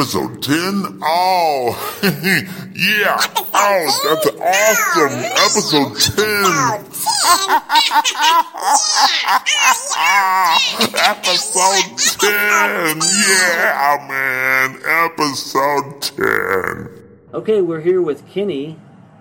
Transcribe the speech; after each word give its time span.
Episode 0.00 0.40
10? 0.42 0.98
Oh, 1.02 1.76
yeah. 2.02 3.20
Oh, 3.52 3.84
that's 4.02 4.28
awesome. 4.40 5.12
Episode 5.12 5.92
10. 6.16 6.24
Episode 11.04 11.84
10. 12.18 12.96
Yeah, 13.28 14.00
man. 14.08 14.80
Episode 14.86 16.00
10. 16.00 16.88
Okay, 17.34 17.60
we're 17.60 17.82
here 17.82 18.00
with 18.00 18.26
Kenny 18.26 18.78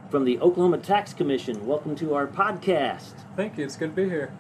from 0.10 0.24
the 0.24 0.40
Oklahoma 0.40 0.78
Tax 0.78 1.14
Commission. 1.14 1.68
Welcome 1.68 1.98
to 1.98 2.14
our 2.16 2.26
podcast. 2.26 3.16
Thank 3.36 3.58
you. 3.58 3.66
It's 3.66 3.76
good 3.76 3.98
to 3.98 4.04
be 4.04 4.08
here. 4.10 4.32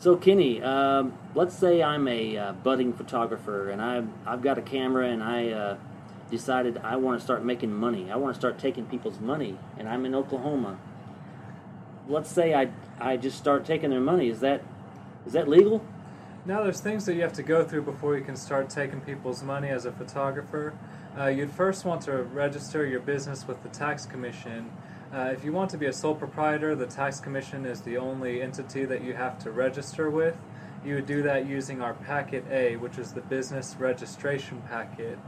So, 0.00 0.16
Kenny, 0.16 0.60
um, 0.60 1.12
let's 1.38 1.54
say 1.54 1.84
I'm 1.84 2.08
a 2.08 2.36
uh, 2.36 2.52
budding 2.52 2.92
photographer 2.92 3.70
and 3.70 3.80
I've, 3.80 4.08
I've 4.26 4.42
got 4.42 4.58
a 4.58 4.60
camera 4.60 5.08
and 5.08 5.22
I 5.22 5.50
uh, 5.50 5.76
decided 6.32 6.78
I 6.78 6.96
want 6.96 7.20
to 7.20 7.24
start 7.24 7.44
making 7.44 7.72
money. 7.72 8.10
I 8.10 8.16
want 8.16 8.34
to 8.34 8.40
start 8.40 8.58
taking 8.58 8.86
people's 8.86 9.20
money 9.20 9.56
and 9.78 9.88
I'm 9.88 10.04
in 10.04 10.16
Oklahoma. 10.16 10.80
Let's 12.08 12.28
say 12.28 12.54
I, 12.54 12.70
I 12.98 13.16
just 13.16 13.38
start 13.38 13.64
taking 13.64 13.90
their 13.90 14.00
money. 14.00 14.28
Is 14.28 14.40
that 14.40 14.64
is 15.26 15.32
that 15.34 15.46
legal? 15.46 15.84
Now, 16.44 16.64
there's 16.64 16.80
things 16.80 17.06
that 17.06 17.14
you 17.14 17.22
have 17.22 17.34
to 17.34 17.44
go 17.44 17.62
through 17.62 17.82
before 17.82 18.16
you 18.16 18.24
can 18.24 18.34
start 18.34 18.68
taking 18.68 19.00
people's 19.00 19.44
money 19.44 19.68
as 19.68 19.84
a 19.84 19.92
photographer. 19.92 20.74
Uh, 21.16 21.26
you'd 21.26 21.52
first 21.52 21.84
want 21.84 22.02
to 22.02 22.22
register 22.22 22.84
your 22.84 23.00
business 23.00 23.46
with 23.46 23.62
the 23.62 23.68
tax 23.68 24.06
commission. 24.06 24.72
Uh, 25.12 25.30
if 25.32 25.44
you 25.44 25.52
want 25.52 25.70
to 25.70 25.78
be 25.78 25.86
a 25.86 25.92
sole 25.92 26.16
proprietor, 26.16 26.74
the 26.74 26.86
tax 26.86 27.20
commission 27.20 27.64
is 27.64 27.82
the 27.82 27.96
only 27.96 28.42
entity 28.42 28.84
that 28.86 29.04
you 29.04 29.14
have 29.14 29.38
to 29.38 29.52
register 29.52 30.10
with. 30.10 30.36
You 30.84 30.94
would 30.96 31.06
do 31.06 31.22
that 31.22 31.46
using 31.46 31.82
our 31.82 31.94
packet 31.94 32.44
A, 32.50 32.76
which 32.76 32.98
is 32.98 33.12
the 33.12 33.20
business 33.20 33.76
registration 33.78 34.62
packet, 34.68 35.18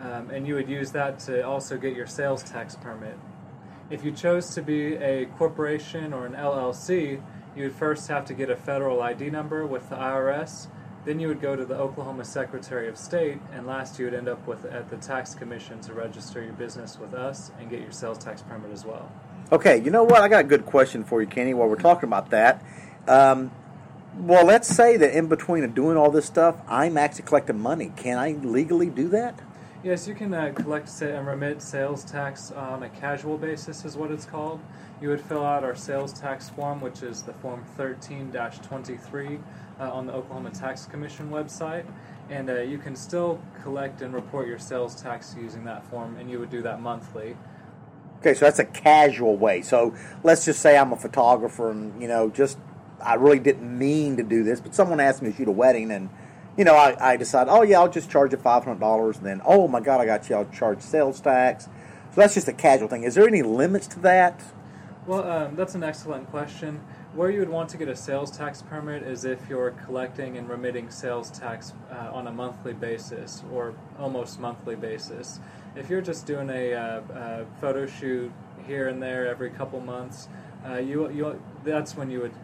um, 0.00 0.30
and 0.30 0.46
you 0.46 0.54
would 0.54 0.68
use 0.68 0.92
that 0.92 1.18
to 1.20 1.42
also 1.46 1.76
get 1.76 1.94
your 1.94 2.06
sales 2.06 2.42
tax 2.42 2.76
permit. 2.76 3.16
If 3.90 4.04
you 4.04 4.12
chose 4.12 4.54
to 4.54 4.62
be 4.62 4.94
a 4.96 5.26
corporation 5.26 6.12
or 6.12 6.26
an 6.26 6.34
LLC, 6.34 7.20
you 7.56 7.64
would 7.64 7.74
first 7.74 8.08
have 8.08 8.24
to 8.26 8.34
get 8.34 8.48
a 8.48 8.56
federal 8.56 9.02
ID 9.02 9.30
number 9.30 9.66
with 9.66 9.88
the 9.90 9.96
IRS. 9.96 10.68
Then 11.04 11.18
you 11.18 11.28
would 11.28 11.40
go 11.40 11.56
to 11.56 11.64
the 11.64 11.76
Oklahoma 11.76 12.24
Secretary 12.24 12.88
of 12.88 12.98
State, 12.98 13.38
and 13.52 13.66
last 13.66 13.98
you 13.98 14.04
would 14.04 14.14
end 14.14 14.28
up 14.28 14.46
with 14.46 14.64
at 14.66 14.90
the 14.90 14.96
tax 14.96 15.34
commission 15.34 15.80
to 15.80 15.94
register 15.94 16.42
your 16.42 16.52
business 16.52 16.98
with 16.98 17.14
us 17.14 17.50
and 17.58 17.70
get 17.70 17.80
your 17.80 17.90
sales 17.90 18.18
tax 18.18 18.42
permit 18.42 18.70
as 18.70 18.84
well. 18.84 19.10
Okay, 19.50 19.78
you 19.78 19.90
know 19.90 20.04
what? 20.04 20.22
I 20.22 20.28
got 20.28 20.40
a 20.40 20.48
good 20.48 20.66
question 20.66 21.02
for 21.02 21.20
you, 21.20 21.26
Kenny. 21.26 21.54
While 21.54 21.68
we're 21.68 21.76
talking 21.76 22.08
about 22.08 22.30
that, 22.30 22.62
um, 23.08 23.50
well, 24.16 24.44
let's 24.44 24.68
say 24.68 24.96
that 24.96 25.16
in 25.16 25.28
between 25.28 25.64
of 25.64 25.74
doing 25.74 25.96
all 25.96 26.10
this 26.10 26.26
stuff, 26.26 26.56
I'm 26.68 26.96
actually 26.96 27.24
collecting 27.24 27.58
money. 27.58 27.92
Can 27.96 28.18
I 28.18 28.32
legally 28.32 28.90
do 28.90 29.08
that? 29.08 29.40
Yes, 29.82 30.06
you 30.06 30.14
can 30.14 30.34
uh, 30.34 30.52
collect 30.54 30.90
and 31.00 31.26
remit 31.26 31.62
sales 31.62 32.04
tax 32.04 32.50
on 32.50 32.82
a 32.82 32.90
casual 32.90 33.38
basis, 33.38 33.84
is 33.86 33.96
what 33.96 34.10
it's 34.10 34.26
called. 34.26 34.60
You 35.00 35.08
would 35.08 35.22
fill 35.22 35.42
out 35.42 35.64
our 35.64 35.74
sales 35.74 36.12
tax 36.12 36.50
form, 36.50 36.82
which 36.82 37.02
is 37.02 37.22
the 37.22 37.32
Form 37.34 37.64
13 37.78 38.30
23 38.30 39.38
uh, 39.80 39.90
on 39.90 40.06
the 40.06 40.12
Oklahoma 40.12 40.50
Tax 40.50 40.84
Commission 40.84 41.30
website. 41.30 41.86
And 42.28 42.50
uh, 42.50 42.60
you 42.60 42.76
can 42.76 42.94
still 42.94 43.40
collect 43.62 44.02
and 44.02 44.12
report 44.12 44.46
your 44.46 44.58
sales 44.58 45.00
tax 45.00 45.34
using 45.40 45.64
that 45.64 45.86
form, 45.86 46.16
and 46.18 46.30
you 46.30 46.38
would 46.38 46.50
do 46.50 46.60
that 46.60 46.82
monthly. 46.82 47.34
Okay, 48.18 48.34
so 48.34 48.44
that's 48.44 48.58
a 48.58 48.66
casual 48.66 49.38
way. 49.38 49.62
So 49.62 49.94
let's 50.22 50.44
just 50.44 50.60
say 50.60 50.76
I'm 50.76 50.92
a 50.92 50.96
photographer, 50.96 51.70
and 51.70 52.00
you 52.02 52.06
know, 52.06 52.28
just 52.28 52.58
I 53.02 53.14
really 53.14 53.38
didn't 53.38 53.78
mean 53.78 54.16
to 54.16 54.22
do 54.22 54.42
this, 54.44 54.60
but 54.60 54.74
someone 54.74 55.00
asked 55.00 55.22
me 55.22 55.30
to 55.30 55.36
shoot 55.36 55.48
a 55.48 55.52
wedding, 55.52 55.90
and 55.90 56.10
you 56.56 56.64
know, 56.64 56.74
I, 56.74 57.12
I 57.12 57.16
decided, 57.16 57.50
oh 57.50 57.62
yeah, 57.62 57.78
I'll 57.78 57.90
just 57.90 58.10
charge 58.10 58.32
you 58.32 58.38
five 58.38 58.64
hundred 58.64 58.80
dollars, 58.80 59.18
and 59.18 59.26
then 59.26 59.40
oh 59.44 59.68
my 59.68 59.80
god, 59.80 60.00
I 60.00 60.06
got 60.06 60.28
you, 60.28 60.36
I'll 60.36 60.50
charge 60.50 60.80
sales 60.80 61.20
tax. 61.20 61.64
So 61.64 62.20
that's 62.20 62.34
just 62.34 62.48
a 62.48 62.52
casual 62.52 62.88
thing. 62.88 63.04
Is 63.04 63.14
there 63.14 63.26
any 63.26 63.42
limits 63.42 63.86
to 63.88 64.00
that? 64.00 64.42
Well, 65.06 65.28
um, 65.28 65.56
that's 65.56 65.74
an 65.74 65.82
excellent 65.82 66.28
question. 66.30 66.80
Where 67.14 67.30
you 67.30 67.40
would 67.40 67.48
want 67.48 67.68
to 67.70 67.76
get 67.76 67.88
a 67.88 67.96
sales 67.96 68.30
tax 68.30 68.62
permit 68.62 69.02
is 69.02 69.24
if 69.24 69.48
you're 69.48 69.72
collecting 69.72 70.36
and 70.36 70.48
remitting 70.48 70.90
sales 70.90 71.30
tax 71.30 71.72
uh, 71.90 72.10
on 72.12 72.28
a 72.28 72.30
monthly 72.30 72.72
basis 72.72 73.42
or 73.52 73.74
almost 73.98 74.38
monthly 74.38 74.76
basis. 74.76 75.40
If 75.74 75.90
you're 75.90 76.02
just 76.02 76.26
doing 76.26 76.50
a, 76.50 76.74
uh, 76.74 77.44
photo 77.60 77.86
shoot 77.86 78.30
here 78.66 78.86
and 78.88 79.02
there 79.02 79.26
every 79.26 79.50
couple 79.50 79.80
months, 79.80 80.28
uh, 80.68 80.76
you, 80.76 81.10
you 81.10 81.42
that's 81.64 81.96
when 81.96 82.10
you 82.10 82.20
would 82.20 82.34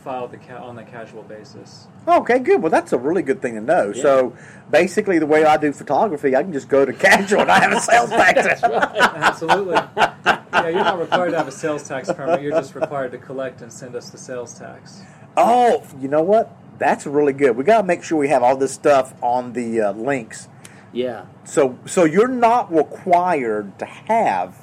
uh, 0.00 0.04
file 0.04 0.28
the 0.28 0.36
ca- 0.38 0.62
on 0.62 0.76
the 0.76 0.82
casual 0.82 1.22
basis. 1.22 1.86
Okay, 2.08 2.38
good. 2.38 2.62
Well, 2.62 2.70
that's 2.70 2.92
a 2.92 2.98
really 2.98 3.22
good 3.22 3.42
thing 3.42 3.54
to 3.54 3.60
know. 3.60 3.92
So 3.92 4.36
basically, 4.70 5.18
the 5.18 5.26
way 5.26 5.44
I 5.44 5.56
do 5.56 5.72
photography, 5.72 6.34
I 6.34 6.42
can 6.42 6.52
just 6.52 6.68
go 6.68 6.84
to 6.84 6.92
casual 6.92 7.42
and 7.42 7.50
I 7.50 7.60
have 7.60 7.72
a 7.72 7.80
sales 7.80 8.10
tax. 8.10 8.62
Absolutely. 8.62 9.74
yeah, 9.74 10.68
you're 10.68 10.72
not 10.74 10.98
required 10.98 11.30
to 11.30 11.36
have 11.38 11.48
a 11.48 11.52
sales 11.52 11.86
tax 11.86 12.12
permit. 12.12 12.42
You're 12.42 12.52
just 12.52 12.74
required 12.74 13.12
to 13.12 13.18
collect 13.18 13.62
and 13.62 13.72
send 13.72 13.94
us 13.94 14.10
the 14.10 14.18
sales 14.18 14.58
tax. 14.58 15.02
Oh, 15.36 15.86
you 16.00 16.08
know 16.08 16.22
what? 16.22 16.56
That's 16.78 17.06
really 17.06 17.32
good. 17.34 17.56
We 17.56 17.64
got 17.64 17.82
to 17.82 17.86
make 17.86 18.02
sure 18.02 18.18
we 18.18 18.28
have 18.28 18.42
all 18.42 18.56
this 18.56 18.72
stuff 18.72 19.14
on 19.22 19.52
the 19.52 19.80
uh, 19.80 19.92
links. 19.92 20.48
Yeah. 20.92 21.26
So, 21.44 21.78
so 21.86 22.04
you're 22.04 22.28
not 22.28 22.72
required 22.74 23.78
to 23.78 23.84
have 23.84 24.56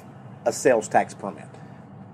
a 0.44 0.52
sales 0.52 0.88
tax 0.88 1.14
permit. 1.14 1.47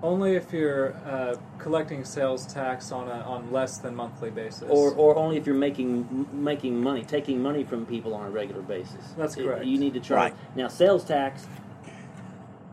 Only 0.05 0.35
if 0.35 0.53
you're 0.53 0.93
uh, 1.03 1.35
collecting 1.57 2.03
sales 2.05 2.45
tax 2.45 2.91
on 2.91 3.07
a 3.09 3.21
on 3.23 3.51
less 3.51 3.79
than 3.79 3.95
monthly 3.95 4.29
basis. 4.29 4.61
Or, 4.69 4.93
or 4.93 5.15
only 5.15 5.35
if 5.37 5.47
you're 5.47 5.55
making 5.55 6.27
making 6.31 6.79
money, 6.79 7.03
taking 7.03 7.41
money 7.41 7.63
from 7.63 7.87
people 7.87 8.13
on 8.13 8.27
a 8.27 8.29
regular 8.29 8.61
basis. 8.61 9.03
That's 9.17 9.35
It- 9.35 9.45
correct. 9.45 9.65
You 9.65 9.79
need 9.79 9.95
to 9.95 9.99
charge. 9.99 10.31
Right. 10.31 10.35
Now, 10.55 10.67
sales 10.67 11.03
tax, 11.05 11.47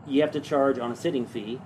you 0.05 0.21
have 0.21 0.29
to 0.33 0.39
charge 0.39 0.77
on 0.77 0.91
a 0.91 0.95
sitting 0.95 1.25
fee. 1.25 1.59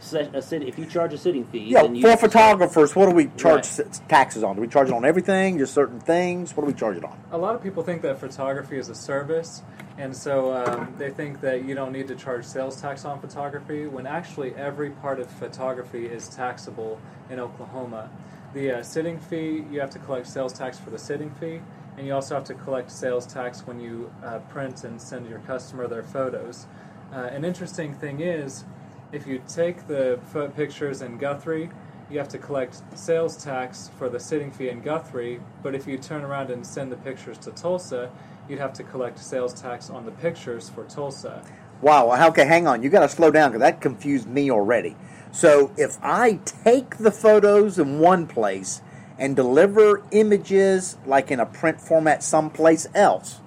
Se- 0.00 0.30
A 0.32 0.40
sit- 0.40 0.62
if 0.62 0.78
you 0.78 0.86
charge 0.86 1.12
a 1.12 1.18
sitting 1.18 1.44
fee, 1.44 1.58
Yeah, 1.66 1.82
then 1.82 1.94
you 1.96 2.02
for 2.02 2.16
photographers, 2.16 2.96
what 2.96 3.06
do 3.10 3.14
we 3.14 3.26
charge 3.36 3.68
Right. 3.78 4.00
taxes 4.08 4.42
on? 4.44 4.54
Do 4.54 4.62
we 4.62 4.68
charge 4.68 4.88
it 4.88 4.94
on 4.94 5.04
everything, 5.04 5.58
just 5.58 5.74
certain 5.74 6.00
things? 6.00 6.56
What 6.56 6.62
do 6.62 6.68
we 6.68 6.72
charge 6.72 6.96
it 6.96 7.04
on? 7.04 7.18
a 7.32 7.36
lot 7.36 7.54
of 7.54 7.62
people 7.62 7.82
think 7.82 8.00
that 8.02 8.18
photography 8.18 8.78
is 8.78 8.88
a 8.88 8.94
service, 8.94 9.62
and 9.98 10.16
so 10.16 10.54
um, 10.54 10.94
they 10.96 11.10
think 11.10 11.40
that 11.40 11.64
you 11.64 11.74
don't 11.74 11.92
need 11.92 12.06
to 12.06 12.14
charge 12.14 12.44
sales 12.44 12.80
tax 12.80 13.04
on 13.04 13.20
photography. 13.20 13.86
When 13.88 14.06
actually 14.06 14.54
every 14.54 14.90
part 14.90 15.18
of 15.18 15.28
photography 15.28 16.06
is 16.06 16.28
taxable 16.28 17.00
in 17.28 17.40
Oklahoma. 17.40 18.08
The 18.54 18.78
uh, 18.78 18.82
sitting 18.82 19.18
fee, 19.18 19.64
you 19.70 19.80
have 19.80 19.90
to 19.90 19.98
collect 19.98 20.28
sales 20.28 20.52
tax 20.52 20.78
for 20.78 20.90
the 20.90 20.98
sitting 20.98 21.30
fee, 21.32 21.60
and 21.96 22.06
you 22.06 22.14
also 22.14 22.36
have 22.36 22.44
to 22.44 22.54
collect 22.54 22.92
sales 22.92 23.26
tax 23.26 23.66
when 23.66 23.80
you 23.80 24.10
uh, 24.24 24.38
print 24.50 24.84
and 24.84 25.02
send 25.02 25.28
your 25.28 25.40
customer 25.40 25.88
their 25.88 26.04
photos. 26.04 26.66
Uh, 27.12 27.28
an 27.32 27.44
interesting 27.44 27.92
thing 27.92 28.20
is, 28.20 28.64
if 29.10 29.26
you 29.26 29.42
take 29.48 29.86
the 29.88 30.20
pictures 30.54 31.02
in 31.02 31.18
Guthrie, 31.18 31.70
you 32.10 32.18
have 32.18 32.28
to 32.28 32.38
collect 32.38 32.80
sales 32.96 33.42
tax 33.42 33.90
for 33.98 34.08
the 34.08 34.20
sitting 34.20 34.50
fee 34.50 34.68
in 34.68 34.80
Guthrie, 34.80 35.40
but 35.62 35.74
if 35.74 35.86
you 35.86 35.98
turn 35.98 36.22
around 36.22 36.50
and 36.50 36.66
send 36.66 36.92
the 36.92 36.96
pictures 36.96 37.36
to 37.38 37.50
Tulsa, 37.50 38.10
you'd 38.48 38.58
have 38.58 38.72
to 38.74 38.82
collect 38.82 39.18
sales 39.18 39.54
tax 39.54 39.90
on 39.90 40.04
the 40.04 40.12
pictures 40.12 40.68
for 40.68 40.84
Tulsa. 40.84 41.42
Wow. 41.80 42.28
Okay, 42.28 42.44
hang 42.44 42.66
on. 42.66 42.82
You 42.82 42.90
got 42.90 43.00
to 43.00 43.08
slow 43.08 43.30
down 43.30 43.50
because 43.50 43.60
that 43.60 43.80
confused 43.80 44.26
me 44.26 44.50
already. 44.50 44.96
So 45.30 45.72
if 45.76 45.98
I 46.02 46.40
take 46.44 46.98
the 46.98 47.12
photos 47.12 47.78
in 47.78 47.98
one 48.00 48.26
place 48.26 48.82
and 49.18 49.36
deliver 49.36 50.02
images 50.10 50.96
like 51.06 51.30
in 51.30 51.38
a 51.38 51.46
print 51.46 51.80
format 51.80 52.22
someplace 52.22 52.86
else, 52.94 53.40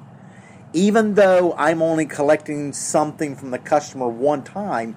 even 0.73 1.15
though 1.15 1.53
I'm 1.57 1.81
only 1.81 2.06
collecting 2.06 2.71
something 2.71 3.36
from 3.36 3.51
the 3.51 3.59
customer 3.59 4.07
one 4.07 4.44
time, 4.44 4.95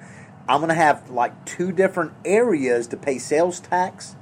I'm 0.49 0.61
going 0.61 0.69
to 0.69 0.75
have 0.75 1.11
like 1.11 1.45
two 1.45 1.73
different 1.73 2.13
areas 2.25 2.87
to 2.89 2.97
pay 2.97 3.19
sales 3.19 3.61
tax. 3.61 4.15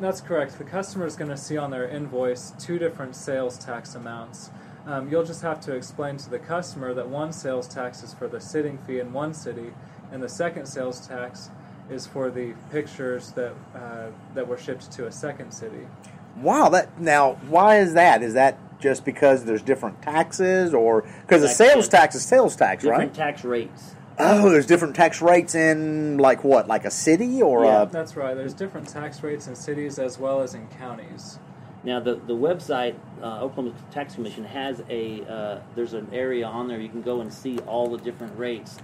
That's 0.00 0.20
correct. 0.20 0.58
The 0.58 0.64
customer 0.64 1.06
is 1.06 1.16
going 1.16 1.30
to 1.30 1.36
see 1.36 1.56
on 1.56 1.70
their 1.70 1.88
invoice 1.88 2.52
two 2.58 2.78
different 2.78 3.14
sales 3.14 3.58
tax 3.58 3.94
amounts. 3.94 4.50
Um, 4.86 5.10
you'll 5.10 5.24
just 5.24 5.42
have 5.42 5.60
to 5.62 5.74
explain 5.74 6.16
to 6.18 6.30
the 6.30 6.38
customer 6.38 6.94
that 6.94 7.08
one 7.08 7.32
sales 7.32 7.66
tax 7.66 8.02
is 8.04 8.14
for 8.14 8.28
the 8.28 8.40
sitting 8.40 8.78
fee 8.78 9.00
in 9.00 9.12
one 9.12 9.34
city, 9.34 9.72
and 10.12 10.22
the 10.22 10.28
second 10.28 10.66
sales 10.66 11.06
tax 11.06 11.50
is 11.90 12.06
for 12.06 12.30
the 12.30 12.54
pictures 12.70 13.32
that 13.32 13.52
uh, 13.74 14.06
that 14.34 14.46
were 14.46 14.56
shipped 14.56 14.90
to 14.92 15.06
a 15.06 15.12
second 15.12 15.52
city. 15.52 15.88
Wow, 16.36 16.68
that 16.68 17.00
now 17.00 17.34
why 17.48 17.78
is 17.78 17.94
that? 17.94 18.22
Is 18.22 18.34
that 18.34 18.58
just 18.78 19.04
because 19.04 19.44
there's 19.44 19.62
different 19.62 20.02
taxes, 20.02 20.72
or 20.72 21.02
because 21.22 21.42
the 21.42 21.48
sales 21.48 21.88
tax 21.88 22.14
is 22.14 22.24
sales 22.24 22.54
tax, 22.54 22.84
right? 22.84 22.90
different 22.92 23.18
right? 23.18 23.26
tax 23.26 23.44
rates. 23.44 23.94
Oh, 24.18 24.48
there's 24.50 24.66
different 24.66 24.96
tax 24.96 25.20
rates 25.20 25.54
in 25.54 26.16
like 26.18 26.42
what, 26.42 26.68
like 26.68 26.84
a 26.84 26.90
city 26.90 27.42
or 27.42 27.64
Yeah. 27.64 27.82
a 27.82 27.86
That's 27.86 28.16
right. 28.16 28.34
There's 28.34 28.54
different 28.54 28.88
tax 28.88 29.22
rates 29.22 29.46
in 29.46 29.54
cities 29.54 29.98
as 29.98 30.18
well 30.18 30.40
as 30.40 30.54
in 30.54 30.68
counties. 30.68 31.38
Now, 31.84 32.00
the 32.00 32.14
the 32.14 32.34
website 32.34 32.94
uh, 33.22 33.42
Oklahoma 33.42 33.74
Tax 33.90 34.14
Commission 34.14 34.44
has 34.44 34.82
a 34.88 35.22
uh, 35.24 35.60
there's 35.74 35.92
an 35.92 36.08
area 36.12 36.46
on 36.46 36.68
there 36.68 36.80
you 36.80 36.88
can 36.88 37.02
go 37.02 37.20
and 37.20 37.32
see 37.32 37.58
all 37.60 37.88
the 37.88 37.98
different 37.98 38.36
rates 38.38 38.78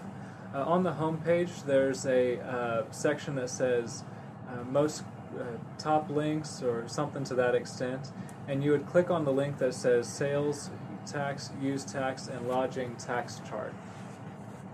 Uh, 0.53 0.63
on 0.63 0.83
the 0.83 0.94
homepage, 0.94 1.65
there's 1.65 2.06
a 2.06 2.39
uh, 2.39 2.83
section 2.91 3.35
that 3.35 3.50
says 3.50 4.03
uh, 4.50 4.63
most 4.63 5.03
uh, 5.38 5.44
top 5.77 6.09
links 6.09 6.63
or 6.63 6.88
something 6.88 7.24
to 7.25 7.35
that 7.35 7.53
extent, 7.53 8.12
and 8.47 8.63
you 8.63 8.71
would 8.71 8.88
click 8.88 9.09
on 9.09 9.25
the 9.25 9.31
link 9.31 9.57
that 9.57 9.74
says 9.74 10.07
sales 10.07 10.69
tax, 11.06 11.51
use 11.62 11.83
tax, 11.85 12.27
and 12.27 12.47
lodging 12.47 12.95
tax 12.95 13.41
chart, 13.47 13.74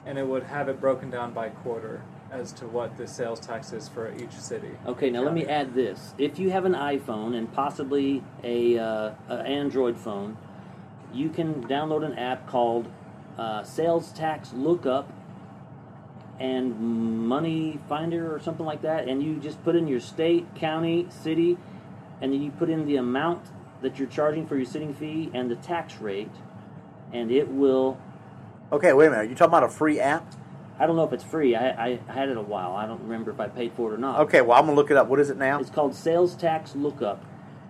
and 0.05 0.17
it 0.17 0.27
would 0.27 0.43
have 0.43 0.69
it 0.69 0.79
broken 0.79 1.09
down 1.09 1.33
by 1.33 1.49
quarter 1.49 2.01
as 2.31 2.51
to 2.51 2.67
what 2.67 2.97
the 2.97 3.07
sales 3.07 3.39
tax 3.39 3.73
is 3.73 3.87
for 3.87 4.11
each 4.15 4.31
city. 4.31 4.71
Okay, 4.87 5.09
now 5.09 5.21
let 5.21 5.33
me 5.33 5.45
add 5.45 5.73
this. 5.75 6.13
If 6.17 6.39
you 6.39 6.49
have 6.49 6.65
an 6.65 6.73
iPhone 6.73 7.35
and 7.35 7.51
possibly 7.53 8.23
a, 8.43 8.77
uh, 8.77 9.11
a 9.29 9.35
Android 9.45 9.97
phone, 9.97 10.37
you 11.13 11.29
can 11.29 11.63
download 11.65 12.03
an 12.03 12.17
app 12.17 12.47
called 12.47 12.87
uh, 13.37 13.63
Sales 13.63 14.11
Tax 14.13 14.51
Lookup 14.53 15.11
and 16.39 17.27
Money 17.27 17.79
Finder 17.87 18.33
or 18.33 18.39
something 18.39 18.65
like 18.65 18.81
that, 18.81 19.07
and 19.07 19.21
you 19.21 19.35
just 19.37 19.63
put 19.63 19.75
in 19.75 19.87
your 19.87 19.99
state, 19.99 20.47
county, 20.55 21.07
city, 21.09 21.57
and 22.19 22.33
then 22.33 22.41
you 22.41 22.49
put 22.51 22.69
in 22.69 22.87
the 22.87 22.95
amount 22.95 23.45
that 23.81 23.99
you're 23.99 24.07
charging 24.07 24.47
for 24.47 24.55
your 24.55 24.65
sitting 24.65 24.93
fee 24.93 25.29
and 25.33 25.51
the 25.51 25.55
tax 25.55 25.97
rate, 25.97 26.31
and 27.13 27.31
it 27.31 27.47
will. 27.47 27.99
Okay, 28.73 28.91
wait 28.91 29.07
a 29.07 29.11
minute. 29.11 29.29
You 29.29 29.35
talking 29.35 29.51
about 29.51 29.63
a 29.63 29.69
free 29.69 29.99
app? 29.99 30.25
I 30.79 30.87
don't 30.87 30.95
know 30.95 31.03
if 31.03 31.13
it's 31.13 31.23
free. 31.23 31.55
I, 31.55 31.85
I 31.91 31.99
had 32.07 32.29
it 32.29 32.37
a 32.37 32.41
while. 32.41 32.75
I 32.75 32.87
don't 32.87 33.01
remember 33.03 33.29
if 33.31 33.39
I 33.39 33.47
paid 33.47 33.71
for 33.73 33.91
it 33.91 33.93
or 33.95 33.97
not. 33.97 34.19
Okay, 34.21 34.41
well 34.41 34.57
I'm 34.57 34.65
gonna 34.65 34.75
look 34.75 34.89
it 34.89 34.97
up. 34.97 35.07
What 35.07 35.19
is 35.19 35.29
it 35.29 35.37
now? 35.37 35.59
It's 35.59 35.69
called 35.69 35.93
Sales 35.95 36.35
Tax 36.35 36.75
Lookup, 36.75 37.23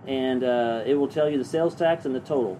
and 0.06 0.42
uh, 0.42 0.82
it 0.86 0.94
will 0.94 1.08
tell 1.08 1.28
you 1.28 1.36
the 1.36 1.44
sales 1.44 1.74
tax 1.74 2.06
and 2.06 2.14
the 2.14 2.20
total. 2.20 2.58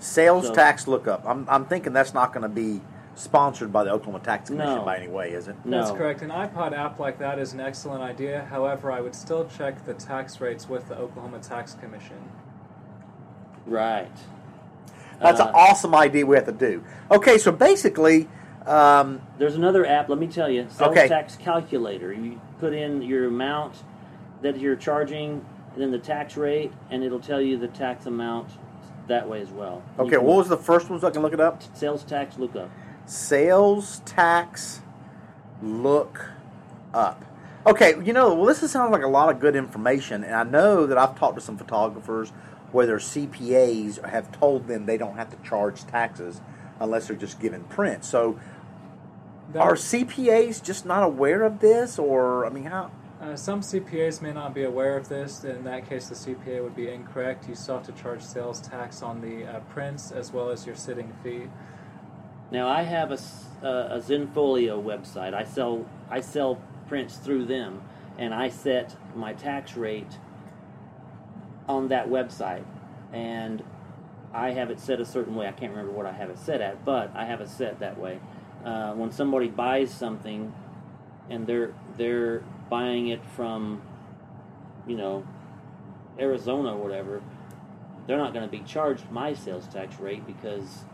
Sales 0.00 0.48
So- 0.48 0.54
tax 0.54 0.88
lookup. 0.88 1.24
I'm 1.24 1.46
I'm 1.48 1.64
thinking 1.64 1.92
that's 1.92 2.12
not 2.12 2.32
going 2.32 2.42
to 2.42 2.48
be 2.48 2.80
sponsored 3.14 3.72
by 3.72 3.84
the 3.84 3.92
Oklahoma 3.92 4.18
Tax 4.24 4.50
Commission 4.50 4.74
No. 4.74 4.84
by 4.84 4.96
any 4.98 5.06
way, 5.06 5.30
is 5.30 5.46
it? 5.46 5.54
No. 5.64 5.78
That's 5.78 5.96
correct. 5.96 6.20
An 6.22 6.30
iPod 6.30 6.76
app 6.76 6.98
like 6.98 7.18
that 7.20 7.38
is 7.38 7.52
an 7.52 7.60
excellent 7.60 8.02
idea. 8.02 8.44
However, 8.50 8.90
I 8.90 9.00
would 9.00 9.14
still 9.14 9.46
check 9.56 9.86
the 9.86 9.94
tax 9.94 10.40
rates 10.40 10.68
with 10.68 10.88
the 10.88 10.98
Oklahoma 10.98 11.38
Tax 11.38 11.74
Commission. 11.74 12.16
Right. 13.66 14.10
That's 15.20 15.40
Uh, 15.40 15.48
an 15.48 15.54
awesome 15.54 15.94
idea 15.94 16.26
we 16.26 16.36
have 16.36 16.46
to 16.46 16.52
do. 16.52 16.82
Okay, 17.10 17.38
so 17.38 17.52
basically, 17.52 18.28
um, 18.66 19.20
There's 19.38 19.56
another 19.56 19.86
app. 19.86 20.08
Let 20.08 20.18
me 20.18 20.26
tell 20.26 20.48
you, 20.48 20.66
Sales 20.70 20.90
Okay. 20.90 21.08
Tax 21.08 21.36
Calculator. 21.36 22.12
You 22.12 22.40
put 22.60 22.72
in 22.72 23.02
your 23.02 23.26
amount 23.26 23.82
that 24.42 24.58
you're 24.58 24.76
charging, 24.76 25.44
and 25.74 25.82
then 25.82 25.90
the 25.90 25.98
tax 25.98 26.36
rate, 26.36 26.72
and 26.90 27.02
it'll 27.04 27.20
tell 27.20 27.40
you 27.40 27.56
the 27.58 27.68
tax 27.68 28.06
amount 28.06 28.48
that 29.06 29.28
way 29.28 29.40
as 29.42 29.50
well. 29.50 29.82
Okay, 29.98 30.16
can- 30.16 30.24
what 30.24 30.36
was 30.38 30.48
the 30.48 30.56
first 30.56 30.88
one 30.88 30.98
so 31.00 31.08
I 31.08 31.10
can 31.10 31.20
look 31.22 31.34
it 31.34 31.40
up? 31.40 31.62
Sales 31.74 32.04
Tax 32.04 32.38
Lookup. 32.38 32.70
Sales 33.06 34.00
tax 34.06 34.80
look 35.62 36.30
up. 36.94 37.22
Okay, 37.66 37.94
you 38.02 38.12
know, 38.12 38.34
well, 38.34 38.44
this 38.46 38.62
is 38.62 38.70
sounds 38.70 38.92
like 38.92 39.02
a 39.02 39.08
lot 39.08 39.28
of 39.30 39.40
good 39.40 39.56
information, 39.56 40.24
and 40.24 40.34
I 40.34 40.42
know 40.44 40.86
that 40.86 40.96
I've 40.98 41.18
talked 41.18 41.34
to 41.36 41.40
some 41.42 41.56
photographers 41.58 42.32
where 42.74 42.86
their 42.86 42.98
CPAs 42.98 44.04
have 44.04 44.32
told 44.32 44.66
them 44.66 44.84
they 44.84 44.96
don't 44.98 45.16
have 45.16 45.30
to 45.30 45.48
charge 45.48 45.84
taxes 45.86 46.40
unless 46.80 47.06
they're 47.06 47.16
just 47.16 47.38
given 47.40 47.62
print. 47.64 48.04
So, 48.04 48.36
That- 49.52 49.62
are 49.62 49.76
CPAs 49.76 50.60
just 50.60 50.84
not 50.84 51.04
aware 51.04 51.44
of 51.44 51.60
this, 51.60 52.00
or 52.00 52.44
I 52.44 52.48
mean, 52.48 52.64
how? 52.64 52.90
Uh, 53.22 53.36
some 53.36 53.60
CPAs 53.62 54.20
may 54.20 54.32
not 54.32 54.52
be 54.54 54.64
aware 54.64 54.96
of 54.96 55.08
this. 55.08 55.44
In 55.44 55.62
that 55.64 55.88
case, 55.88 56.08
the 56.08 56.16
CPA 56.16 56.60
would 56.64 56.74
be 56.74 56.90
incorrect. 56.90 57.48
You 57.48 57.54
still 57.54 57.76
have 57.76 57.86
to 57.86 57.92
charge 57.92 58.22
sales 58.22 58.60
tax 58.60 59.02
on 59.02 59.20
the 59.20 59.46
uh, 59.46 59.60
prints 59.70 60.10
as 60.10 60.32
well 60.32 60.50
as 60.50 60.66
your 60.66 60.74
sitting 60.74 61.12
fee. 61.22 61.44
Now 62.50 62.66
I 62.68 62.82
have 62.82 63.10
a, 63.12 63.14
s- 63.14 63.44
uh, 63.62 63.88
a 63.92 63.98
Zenfolio 64.00 64.82
website. 64.82 65.32
I 65.32 65.44
sell 65.44 65.86
I 66.10 66.20
sell 66.20 66.58
prints 66.88 67.16
through 67.18 67.44
them, 67.46 67.82
and 68.18 68.34
I 68.34 68.48
set 68.48 68.96
my 69.14 69.32
tax 69.32 69.76
rate 69.76 70.18
on 71.68 71.88
that 71.88 72.08
website, 72.08 72.64
and 73.12 73.62
I 74.32 74.50
have 74.50 74.70
it 74.70 74.80
set 74.80 75.00
a 75.00 75.04
certain 75.04 75.34
way. 75.34 75.46
I 75.46 75.52
can't 75.52 75.70
remember 75.70 75.92
what 75.92 76.06
I 76.06 76.12
have 76.12 76.30
it 76.30 76.38
set 76.38 76.60
at, 76.60 76.84
but 76.84 77.10
I 77.14 77.24
have 77.24 77.40
it 77.40 77.48
set 77.48 77.80
that 77.80 77.98
way. 77.98 78.20
Uh, 78.64 78.92
when 78.92 79.10
somebody 79.12 79.48
buys 79.48 79.92
something, 79.92 80.52
and 81.30 81.46
they're 81.46 81.72
they're 81.96 82.42
buying 82.70 83.08
it 83.08 83.24
from, 83.24 83.82
you 84.86 84.96
know, 84.96 85.24
Arizona 86.18 86.74
or 86.74 86.82
whatever, 86.82 87.22
they're 88.06 88.18
not 88.18 88.32
going 88.32 88.44
to 88.44 88.50
be 88.50 88.60
charged 88.64 89.10
my 89.10 89.34
sales 89.34 89.66
tax 89.68 89.98
rate 89.98 90.26
because 90.26 90.84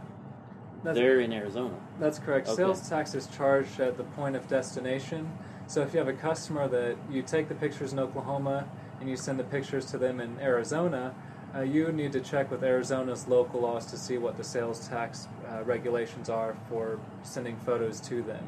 That's, 0.82 0.96
they're 0.96 1.20
in 1.20 1.32
Arizona. 1.32 1.75
that's 1.99 2.19
correct. 2.19 2.49
Okay. 2.49 2.56
Sales 2.56 2.88
tax 2.88 3.14
is 3.14 3.26
charged 3.28 3.81
at 3.81 3.96
the 3.96 4.05
point 4.05 4.37
of 4.37 4.49
destination. 4.49 5.31
So 5.66 5.82
if 5.82 5.93
you 5.93 6.00
have 6.00 6.08
a 6.08 6.12
customer 6.12 6.66
that 6.69 6.96
you 7.08 7.23
take 7.23 7.49
the 7.49 7.55
pictures 7.55 7.93
in 7.93 7.99
Oklahoma 8.00 8.66
and 9.00 9.08
you 9.08 9.17
send 9.17 9.38
the 9.38 9.44
pictures 9.44 9.87
to 9.87 9.99
them 9.99 10.20
in 10.20 10.38
Arizona, 10.41 11.14
uh, 11.55 11.62
you 11.62 11.91
need 11.91 12.12
to 12.12 12.20
check 12.20 12.50
with 12.50 12.62
Arizona's 12.62 13.26
local 13.26 13.61
laws 13.61 13.87
to 13.87 13.97
see 13.97 14.19
what 14.19 14.37
the 14.37 14.44
sales 14.44 14.87
tax 14.88 15.26
uh, 15.49 15.64
regulations 15.64 16.29
are 16.29 16.56
for 16.69 17.00
sending 17.23 17.56
photos 17.56 18.00
to 18.02 18.23
them. 18.23 18.44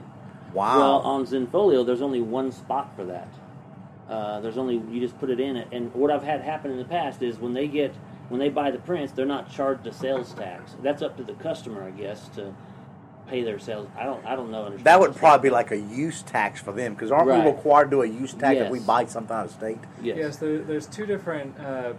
Wow. 0.52 0.78
Well, 0.78 0.98
on 0.98 1.26
Zenfolio, 1.26 1.84
there's 1.84 2.02
only 2.02 2.20
one 2.20 2.52
spot 2.52 2.94
for 2.94 3.04
that. 3.06 3.28
Uh, 4.08 4.40
there's 4.40 4.58
only 4.58 4.82
you 4.92 5.00
just 5.00 5.18
put 5.18 5.30
it 5.30 5.40
in 5.40 5.56
it, 5.56 5.68
and 5.72 5.92
what 5.94 6.10
I've 6.10 6.22
had 6.22 6.42
happen 6.42 6.70
in 6.70 6.76
the 6.76 6.84
past 6.84 7.22
is 7.22 7.38
when 7.38 7.54
they 7.54 7.66
get 7.66 7.94
when 8.28 8.38
they 8.38 8.50
buy 8.50 8.70
the 8.70 8.78
prints, 8.78 9.12
they're 9.12 9.26
not 9.26 9.50
charged 9.50 9.86
a 9.86 9.92
sales 9.92 10.34
tax. 10.34 10.74
That's 10.82 11.02
up 11.02 11.16
to 11.16 11.22
the 11.22 11.34
customer, 11.34 11.82
I 11.82 11.90
guess, 11.90 12.28
to 12.30 12.54
pay 13.28 13.42
their 13.42 13.58
sales. 13.58 13.88
I 13.98 14.04
don't 14.04 14.24
I 14.26 14.36
don't 14.36 14.50
know. 14.50 14.76
that 14.78 15.00
would 15.00 15.14
the 15.14 15.18
probably 15.18 15.48
be 15.48 15.52
like 15.52 15.70
a 15.70 15.76
use 15.78 16.22
tax 16.22 16.60
for 16.60 16.72
them 16.72 16.94
because 16.94 17.10
aren't 17.10 17.28
Right. 17.28 17.44
we 17.44 17.50
required 17.50 17.84
to 17.86 17.90
do 17.96 18.02
a 18.02 18.06
use 18.06 18.34
tax 18.34 18.58
if 18.58 18.70
we 18.70 18.80
buy 18.80 19.04
something 19.06 19.34
out 19.36 19.46
of 19.46 19.50
state? 19.52 19.78
Yes. 20.02 20.16
Yes, 20.18 20.36
there, 20.36 20.58
there's 20.58 20.86
two 20.86 21.06
different 21.06 21.58
uh, 21.58 21.92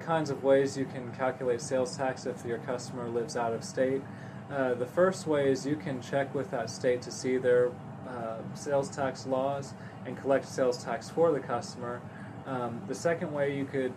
kinds 0.00 0.30
of 0.30 0.44
ways 0.44 0.76
you 0.76 0.84
can 0.84 1.10
calculate 1.12 1.60
sales 1.60 1.96
tax 1.96 2.26
if 2.26 2.44
your 2.44 2.58
customer 2.58 3.08
lives 3.08 3.36
out 3.36 3.52
of 3.52 3.64
state. 3.64 4.02
Uh, 4.50 4.74
the 4.74 4.86
first 4.86 5.26
way 5.26 5.50
is 5.50 5.66
you 5.66 5.76
can 5.76 6.00
check 6.00 6.32
with 6.34 6.50
that 6.52 6.70
state 6.70 7.02
to 7.02 7.10
see 7.10 7.36
their 7.36 7.70
uh, 8.08 8.36
sales 8.54 8.88
tax 8.88 9.26
laws 9.26 9.74
and 10.06 10.16
collect 10.20 10.46
sales 10.46 10.84
tax 10.84 11.10
for 11.10 11.32
the 11.32 11.40
customer. 11.40 12.00
Um, 12.46 12.80
the 12.86 12.94
second 12.94 13.32
way 13.32 13.56
you 13.56 13.64
could 13.64 13.92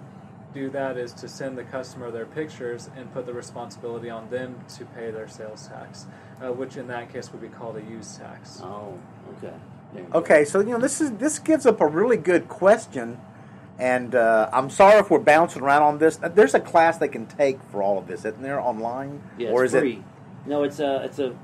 do 0.54 0.70
that 0.72 0.98
is 0.98 1.14
to 1.14 1.28
send 1.28 1.58
the 1.58 1.64
customer 1.64 2.12
their 2.12 2.26
pictures 2.26 2.90
and 2.96 3.12
put 3.14 3.26
the 3.26 3.34
responsibility 3.34 4.10
on 4.10 4.30
them 4.30 4.56
to 4.78 4.86
pay 4.86 5.12
their 5.12 5.28
sales 5.28 5.68
tax, 5.68 6.08
uh, 6.42 6.52
which 6.52 6.78
in 6.78 6.88
that 6.88 7.12
case 7.12 7.32
would 7.32 7.42
be 7.42 7.48
called 7.48 7.78
a 7.78 7.82
use 7.82 8.18
tax. 8.18 8.60
Oh, 8.64 8.98
okay. 9.38 9.54
There 9.94 10.04
you 10.04 10.10
go. 10.10 10.20
Okay, 10.20 10.46
so 10.46 10.60
you 10.60 10.68
know 10.72 10.80
this 10.80 11.02
is 11.02 11.12
this 11.14 11.40
gives 11.40 11.66
up 11.66 11.82
a 11.82 11.88
really 11.88 12.18
good 12.18 12.48
question, 12.48 13.20
and 13.78 14.14
uh, 14.16 14.50
I'm 14.52 14.70
sorry 14.70 15.00
if 15.00 15.10
we're 15.10 15.20
bouncing 15.20 15.62
around 15.62 15.84
on 15.84 15.98
this. 16.00 16.18
There's 16.18 16.54
a 16.54 16.60
class 16.60 16.98
they 16.98 17.08
can 17.08 17.26
take 17.26 17.62
for 17.72 17.82
all 17.84 17.98
of 17.98 18.08
this, 18.08 18.20
isn't 18.26 18.42
there, 18.42 18.60
online? 18.60 19.22
Yeah, 19.38 19.50
or 19.50 19.64
it's 19.66 19.74
is 19.74 19.80
free. 19.82 20.04
No, 20.46 20.64
it's 20.64 20.80
a 20.80 21.04
it's 21.06 21.20
a 21.20 21.36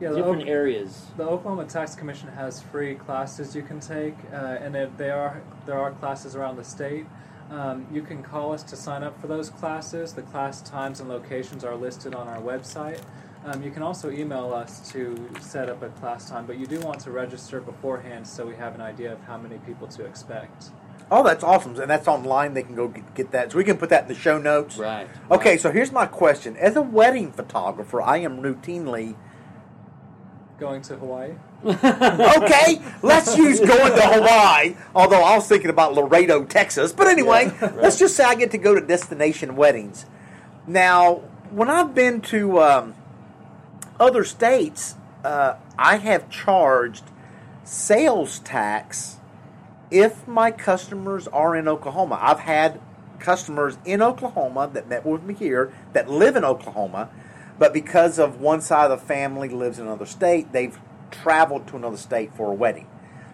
Yeah, 0.00 0.10
the 0.10 0.16
different 0.16 0.42
Oak- 0.42 0.48
areas. 0.48 1.06
The 1.16 1.24
Oklahoma 1.24 1.66
Tax 1.66 1.94
Commission 1.94 2.28
has 2.30 2.62
free 2.62 2.94
classes 2.94 3.54
you 3.54 3.62
can 3.62 3.80
take, 3.80 4.14
uh, 4.32 4.36
and 4.36 4.74
it, 4.76 4.96
they 4.96 5.10
are 5.10 5.40
there 5.66 5.78
are 5.80 5.90
classes 5.92 6.34
around 6.36 6.56
the 6.56 6.64
state. 6.64 7.06
Um, 7.50 7.86
you 7.92 8.02
can 8.02 8.22
call 8.22 8.52
us 8.52 8.62
to 8.64 8.76
sign 8.76 9.02
up 9.02 9.20
for 9.20 9.26
those 9.26 9.50
classes. 9.50 10.12
The 10.12 10.22
class 10.22 10.62
times 10.62 11.00
and 11.00 11.08
locations 11.08 11.64
are 11.64 11.74
listed 11.74 12.14
on 12.14 12.28
our 12.28 12.40
website. 12.40 13.00
Um, 13.44 13.62
you 13.62 13.70
can 13.70 13.82
also 13.82 14.10
email 14.10 14.52
us 14.52 14.90
to 14.92 15.28
set 15.40 15.68
up 15.68 15.82
a 15.82 15.88
class 15.88 16.28
time, 16.28 16.46
but 16.46 16.58
you 16.58 16.66
do 16.66 16.78
want 16.80 17.00
to 17.00 17.10
register 17.10 17.60
beforehand 17.60 18.26
so 18.26 18.46
we 18.46 18.54
have 18.54 18.74
an 18.74 18.80
idea 18.80 19.12
of 19.12 19.20
how 19.22 19.36
many 19.36 19.58
people 19.58 19.88
to 19.88 20.04
expect. 20.04 20.70
Oh, 21.10 21.24
that's 21.24 21.42
awesome, 21.42 21.74
and 21.80 21.90
that's 21.90 22.06
online. 22.06 22.54
They 22.54 22.62
can 22.62 22.76
go 22.76 22.86
get, 22.86 23.14
get 23.14 23.30
that, 23.32 23.50
so 23.50 23.58
we 23.58 23.64
can 23.64 23.78
put 23.78 23.88
that 23.88 24.02
in 24.02 24.08
the 24.08 24.14
show 24.14 24.38
notes. 24.38 24.76
Right. 24.76 25.08
Okay, 25.30 25.50
right. 25.50 25.60
so 25.60 25.72
here's 25.72 25.90
my 25.90 26.06
question: 26.06 26.56
As 26.56 26.76
a 26.76 26.82
wedding 26.82 27.32
photographer, 27.32 28.00
I 28.00 28.18
am 28.18 28.42
routinely 28.42 29.16
Going 30.60 30.82
to 30.82 30.96
Hawaii? 30.96 31.32
Okay. 31.64 32.80
let's 33.02 33.36
use 33.36 33.60
going 33.60 33.92
to 33.94 34.02
Hawaii. 34.02 34.74
Although 34.94 35.22
I 35.22 35.36
was 35.36 35.46
thinking 35.46 35.70
about 35.70 35.94
Laredo, 35.94 36.44
Texas. 36.44 36.92
But 36.92 37.08
anyway, 37.08 37.52
let's 37.76 37.98
just 37.98 38.16
say 38.16 38.24
I 38.24 38.34
get 38.34 38.50
to 38.52 38.58
go 38.58 38.74
to 38.74 38.80
destination 38.80 39.56
weddings. 39.56 40.06
Now, 40.66 41.22
when 41.50 41.68
I've 41.68 41.94
been 41.94 42.20
to 42.22 42.60
um, 42.60 42.94
other 43.98 44.24
states, 44.24 44.94
uh, 45.24 45.56
I 45.78 45.96
have 45.96 46.30
charged 46.30 47.04
sales 47.64 48.38
tax 48.40 49.18
if 49.90 50.26
my 50.26 50.50
customers 50.50 51.28
are 51.28 51.56
in 51.56 51.68
Oklahoma. 51.68 52.18
I've 52.20 52.40
had 52.40 52.80
customers 53.18 53.76
in 53.84 54.00
Oklahoma 54.00 54.70
that 54.72 54.88
met 54.88 55.04
with 55.04 55.22
me 55.22 55.34
here 55.34 55.72
that 55.92 56.08
live 56.08 56.36
in 56.36 56.44
Oklahoma, 56.44 57.10
but 57.58 57.74
because 57.74 58.18
of 58.18 58.40
one 58.40 58.60
side 58.60 58.90
of 58.90 59.00
the 59.00 59.06
family 59.06 59.48
lives 59.48 59.78
in 59.78 59.86
another 59.86 60.06
state, 60.06 60.52
they've 60.52 60.78
traveled 61.10 61.66
to 61.68 61.76
another 61.76 61.96
state 61.96 62.32
for 62.34 62.50
a 62.50 62.54
wedding. 62.54 62.86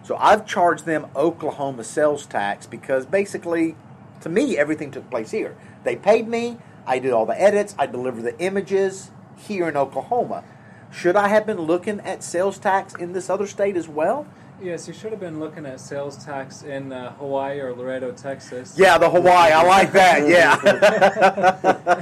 So 0.03 0.15
I've 0.17 0.45
charged 0.45 0.85
them 0.85 1.07
Oklahoma 1.15 1.83
sales 1.83 2.25
tax 2.25 2.65
because 2.65 3.05
basically, 3.05 3.75
to 4.21 4.29
me, 4.29 4.57
everything 4.57 4.91
took 4.91 5.09
place 5.09 5.31
here. 5.31 5.55
They 5.83 5.95
paid 5.95 6.27
me, 6.27 6.57
I 6.85 6.99
did 6.99 7.11
all 7.11 7.25
the 7.25 7.39
edits, 7.39 7.75
I 7.77 7.87
delivered 7.87 8.23
the 8.23 8.39
images 8.39 9.11
here 9.35 9.67
in 9.67 9.75
Oklahoma. 9.75 10.43
Should 10.91 11.15
I 11.15 11.27
have 11.27 11.45
been 11.45 11.59
looking 11.61 11.99
at 11.99 12.23
sales 12.23 12.57
tax 12.57 12.95
in 12.95 13.13
this 13.13 13.29
other 13.29 13.45
state 13.45 13.75
as 13.75 13.89
well? 13.89 14.25
Yes, 14.61 14.87
you 14.87 14.93
should 14.93 15.11
have 15.11 15.19
been 15.19 15.39
looking 15.39 15.65
at 15.65 15.79
sales 15.79 16.23
tax 16.23 16.63
in 16.63 16.91
uh, 16.91 17.13
Hawaii 17.13 17.59
or 17.59 17.75
Laredo, 17.75 18.11
Texas. 18.11 18.75
Yeah, 18.75 18.97
the 18.97 19.09
Hawaii. 19.09 19.51
I 19.51 19.63
like 19.63 19.91
that. 19.91 20.27
Yeah. 20.27 20.55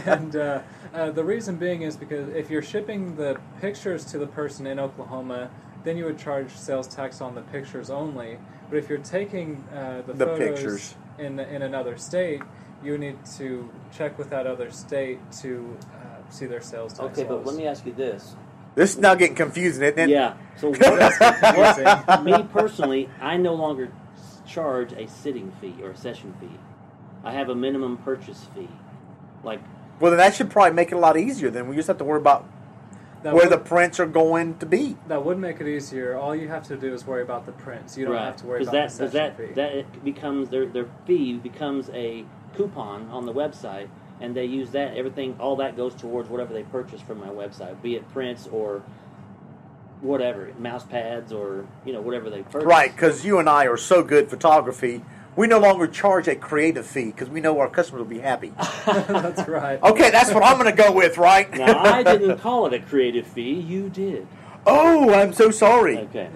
and 0.14 0.36
uh, 0.36 0.62
uh, 0.94 1.12
the 1.12 1.24
reason 1.24 1.58
being 1.58 1.82
is 1.82 1.98
because 1.98 2.30
if 2.30 2.50
you're 2.50 2.62
shipping 2.62 3.16
the 3.18 3.38
pictures 3.60 4.06
to 4.06 4.18
the 4.18 4.28
person 4.28 4.66
in 4.66 4.80
Oklahoma, 4.80 5.50
then 5.86 5.96
you 5.96 6.04
would 6.06 6.20
charge 6.20 6.50
sales 6.52 6.88
tax 6.88 7.22
on 7.22 7.36
the 7.36 7.42
pictures 7.42 7.90
only. 7.90 8.38
But 8.70 8.78
if 8.78 8.90
you're 8.90 8.98
taking 8.98 9.64
uh, 9.74 10.02
the, 10.06 10.14
The 10.14 10.26
photos 10.26 10.50
pictures. 10.50 10.96
in 11.20 11.40
in 11.40 11.62
another 11.62 11.98
state, 11.98 12.42
you 12.84 12.98
need 12.98 13.18
to 13.38 13.70
check 13.96 14.18
with 14.18 14.30
that 14.32 14.46
other 14.48 14.72
state 14.72 15.20
to 15.44 15.78
uh, 15.94 16.30
see 16.32 16.46
their 16.48 16.62
sales 16.62 16.94
tax. 16.94 17.18
Okay, 17.18 17.24
but 17.24 17.46
let 17.46 17.56
me 17.56 17.68
ask 17.68 17.86
you 17.86 17.94
this. 17.94 18.36
this 18.76 18.96
is 18.96 18.98
now 18.98 19.16
getting 19.16 19.36
confusing, 19.36 19.84
isn't 19.84 20.00
it? 20.00 20.10
Yeah. 20.10 20.34
So 20.58 20.72
That's 20.72 21.20
what, 22.08 22.24
me 22.24 22.44
personally, 22.52 23.10
I 23.22 23.38
no 23.38 23.54
longer 23.54 23.92
charge 24.48 24.92
a 24.94 25.08
sitting 25.08 25.52
fee 25.62 25.76
or 25.84 25.92
a 25.92 25.98
session 25.98 26.34
fee. 26.40 26.60
I 27.24 27.32
have 27.34 27.50
a 27.50 27.56
minimum 27.56 27.98
purchase 27.98 28.48
fee. 28.56 28.70
Like 29.44 29.62
Well, 30.00 30.12
then 30.12 30.18
that 30.20 30.34
should 30.36 30.50
probably 30.50 30.74
make 30.74 30.92
it 30.92 30.96
a 30.96 31.00
lot 31.00 31.18
easier. 31.18 31.50
Then 31.52 31.68
we 31.68 31.76
just 31.76 31.88
have 31.88 31.98
to 32.00 32.04
worry 32.04 32.20
about 32.20 32.46
That 32.46 32.55
where 33.34 33.50
would, 33.50 33.52
the 33.52 33.64
prints 33.64 34.00
are 34.00 34.06
going 34.06 34.58
to 34.58 34.66
be. 34.66 34.98
that 35.08 35.24
would 35.26 35.40
make 35.40 35.60
it 35.60 35.68
easier. 35.68 36.16
All 36.16 36.36
you 36.36 36.48
have 36.48 36.68
to 36.68 36.78
do 36.78 36.94
is 36.94 37.06
worry 37.06 37.22
about 37.22 37.46
the 37.46 37.52
prints. 37.52 37.98
You 37.98 38.06
don't 38.06 38.16
have 38.16 38.38
to 38.38 38.46
worry 38.46 38.62
about 38.62 38.72
that, 38.74 38.92
the 38.92 39.06
because 39.06 39.12
session 39.14 39.36
that 39.36 39.38
fee. 39.38 39.54
that 39.54 39.74
it 39.76 40.04
becomes 40.04 40.50
their 40.50 40.66
their 40.66 40.88
fee 41.06 41.34
becomes 41.34 41.90
a 41.90 42.26
coupon 42.56 43.10
on 43.10 43.26
the 43.26 43.34
website, 43.34 43.88
and 44.22 44.36
they 44.36 44.46
use 44.46 44.72
that 44.72 44.96
everything. 44.96 45.36
All 45.40 45.56
that 45.58 45.76
goes 45.76 45.96
towards 45.96 46.30
whatever 46.30 46.54
they 46.54 46.64
purchase 46.64 47.02
from 47.02 47.20
my 47.20 47.30
website, 47.30 47.82
be 47.82 47.96
it 47.96 48.08
prints 48.12 48.48
or 48.48 48.84
whatever, 50.02 50.54
mouse 50.60 50.86
pads 50.86 51.32
or 51.32 51.66
you 51.86 51.94
know 51.94 52.02
whatever 52.02 52.30
they 52.30 52.44
purchase. 52.44 52.68
Right, 52.68 52.92
because 52.92 53.26
you 53.26 53.40
and 53.40 53.50
I 53.50 53.66
are 53.66 53.78
so 53.78 54.04
good 54.04 54.30
photography, 54.30 55.04
we 55.36 55.48
no 55.48 55.60
longer 55.60 55.88
charge 55.88 56.28
a 56.28 56.36
creative 56.36 56.86
fee 56.86 57.06
because 57.06 57.30
we 57.30 57.42
know 57.42 57.60
our 57.60 57.70
customers 57.70 58.00
will 58.00 58.10
be 58.10 58.20
happy. 58.20 58.54
That's 58.86 59.48
right. 59.48 59.82
Okay, 59.84 60.10
that's 60.10 60.34
what 60.34 60.44
I'm 60.44 60.58
going 60.58 60.74
to 60.74 60.84
go 60.84 60.92
with, 60.92 61.18
right? 61.18 61.52
Now 61.52 61.80
I 61.84 62.04
didn't 62.04 62.40
call 62.40 62.66
it 62.68 62.74
a 62.74 62.80
creative 62.80 63.28
fee. 63.28 63.54
You 63.54 63.90
did. 63.90 64.28
oh, 64.66 65.14
I'm 65.14 65.34
so 65.34 65.52
sorry. 65.52 65.98
Okay. 65.98 66.30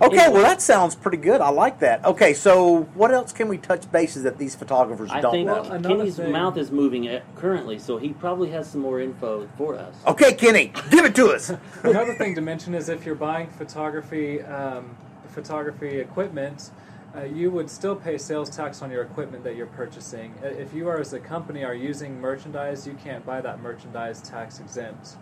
Okay, 0.00 0.28
well 0.28 0.42
that 0.42 0.60
sounds 0.62 0.94
pretty 0.96 1.18
good. 1.18 1.40
I 1.40 1.50
like 1.50 1.80
that. 1.80 2.04
Okay, 2.04 2.32
so 2.34 2.82
what 2.94 3.12
else 3.12 3.32
can 3.32 3.48
we 3.48 3.58
touch 3.58 3.90
bases 3.92 4.24
that 4.24 4.38
these 4.38 4.54
photographers 4.54 5.10
I 5.12 5.20
don't 5.20 5.32
think 5.32 5.46
know? 5.46 5.62
Well, 5.62 5.80
Kenny's 5.80 6.16
thing- 6.16 6.32
mouth 6.32 6.56
is 6.56 6.70
moving 6.72 7.08
uh, 7.08 7.20
currently, 7.36 7.78
so 7.78 7.96
he 7.98 8.08
probably 8.10 8.50
has 8.50 8.68
some 8.70 8.80
more 8.80 9.00
info 9.00 9.48
for 9.56 9.76
us. 9.76 9.94
Okay, 10.06 10.32
Kenny, 10.34 10.72
give 10.90 11.04
it 11.04 11.14
to 11.16 11.28
us. 11.30 11.52
Another 11.82 12.14
thing 12.14 12.34
to 12.36 12.40
mention 12.40 12.74
is 12.74 12.88
if 12.88 13.04
you're 13.06 13.14
buying 13.14 13.48
photography 13.50 14.40
um, 14.42 14.96
photography 15.28 15.98
equipment, 16.00 16.70
uh, 17.16 17.22
you 17.24 17.50
would 17.50 17.70
still 17.70 17.96
pay 17.96 18.18
sales 18.18 18.50
tax 18.50 18.82
on 18.82 18.90
your 18.90 19.02
equipment 19.02 19.42
that 19.44 19.56
you're 19.56 19.66
purchasing. 19.66 20.34
Uh, 20.42 20.48
If 20.48 20.74
you 20.74 20.88
are 20.88 20.98
as 21.00 21.12
a 21.12 21.20
company 21.20 21.64
are 21.64 21.74
using 21.74 22.20
merchandise, 22.20 22.86
you 22.86 22.94
can't 22.94 23.24
buy 23.24 23.40
that 23.40 23.62
merchandise 23.62 24.20
tax 24.22 24.60
exempt. 24.60 25.16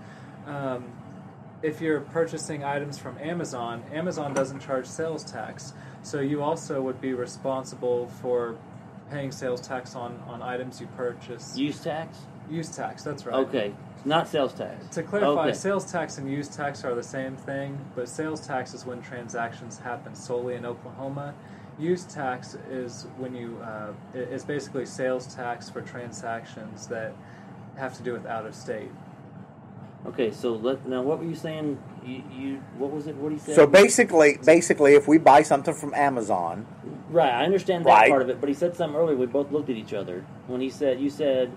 Um, 0.46 0.84
if 1.62 1.80
you're 1.80 2.00
purchasing 2.00 2.64
items 2.64 2.98
from 2.98 3.16
Amazon, 3.18 3.82
Amazon 3.92 4.34
doesn't 4.34 4.60
charge 4.60 4.86
sales 4.86 5.24
tax, 5.24 5.72
so 6.02 6.20
you 6.20 6.42
also 6.42 6.82
would 6.82 7.00
be 7.00 7.14
responsible 7.14 8.08
for 8.20 8.56
paying 9.10 9.32
sales 9.32 9.60
tax 9.66 9.94
on, 9.94 10.20
on 10.26 10.42
items 10.42 10.80
you 10.80 10.86
purchase. 10.96 11.56
Use 11.56 11.80
tax? 11.80 12.18
Use 12.50 12.74
tax, 12.76 13.02
that's 13.02 13.24
right. 13.26 13.34
Okay. 13.36 13.74
Not 14.04 14.28
sales 14.28 14.52
tax. 14.52 14.86
To 14.94 15.02
clarify, 15.02 15.48
Okay. 15.48 15.52
sales 15.52 15.90
tax 15.90 16.18
and 16.18 16.30
use 16.30 16.48
tax 16.48 16.84
are 16.84 16.94
the 16.94 17.02
same 17.02 17.36
thing, 17.36 17.78
but 17.96 18.08
sales 18.08 18.46
tax 18.46 18.74
is 18.74 18.84
when 18.86 19.00
transactions 19.02 19.78
happen 19.78 20.14
solely 20.14 20.54
in 20.54 20.64
Oklahoma. 20.66 21.34
Use 21.78 22.04
tax 22.04 22.56
is 22.70 23.06
when 23.18 23.34
you 23.34 23.58
uh, 23.62 23.92
i- 24.14 24.18
is 24.18 24.44
basically 24.44 24.86
sales 24.86 25.26
tax 25.34 25.68
for 25.68 25.82
transactions 25.82 26.86
that 26.86 27.12
have 27.76 27.94
to 27.98 28.02
do 28.02 28.12
with 28.14 28.24
out 28.26 28.46
of 28.46 28.54
state. 28.54 28.90
Okay, 30.06 30.30
so 30.30 30.52
let 30.54 30.88
now 30.88 31.02
what 31.02 31.18
were 31.18 31.24
you 31.26 31.34
saying? 31.34 31.78
You, 32.04 32.22
you 32.34 32.62
what 32.78 32.90
was 32.92 33.06
it? 33.08 33.16
What 33.16 33.32
he 33.32 33.38
said? 33.38 33.56
So 33.56 33.66
basically, 33.66 34.38
basically, 34.44 34.94
if 34.94 35.06
we 35.06 35.18
buy 35.18 35.42
something 35.42 35.74
from 35.74 35.92
Amazon, 35.94 36.64
right, 37.10 37.32
I 37.32 37.44
understand 37.44 37.84
that 37.84 37.90
Right. 37.90 38.08
part 38.10 38.22
of 38.22 38.30
it, 38.30 38.40
but 38.40 38.48
he 38.48 38.54
said 38.54 38.74
something 38.74 38.98
earlier. 38.98 39.16
We 39.16 39.26
both 39.26 39.50
looked 39.52 39.68
at 39.68 39.76
each 39.76 39.92
other 39.92 40.24
when 40.46 40.60
he 40.62 40.70
said, 40.70 40.98
"You 41.00 41.10
said, 41.10 41.50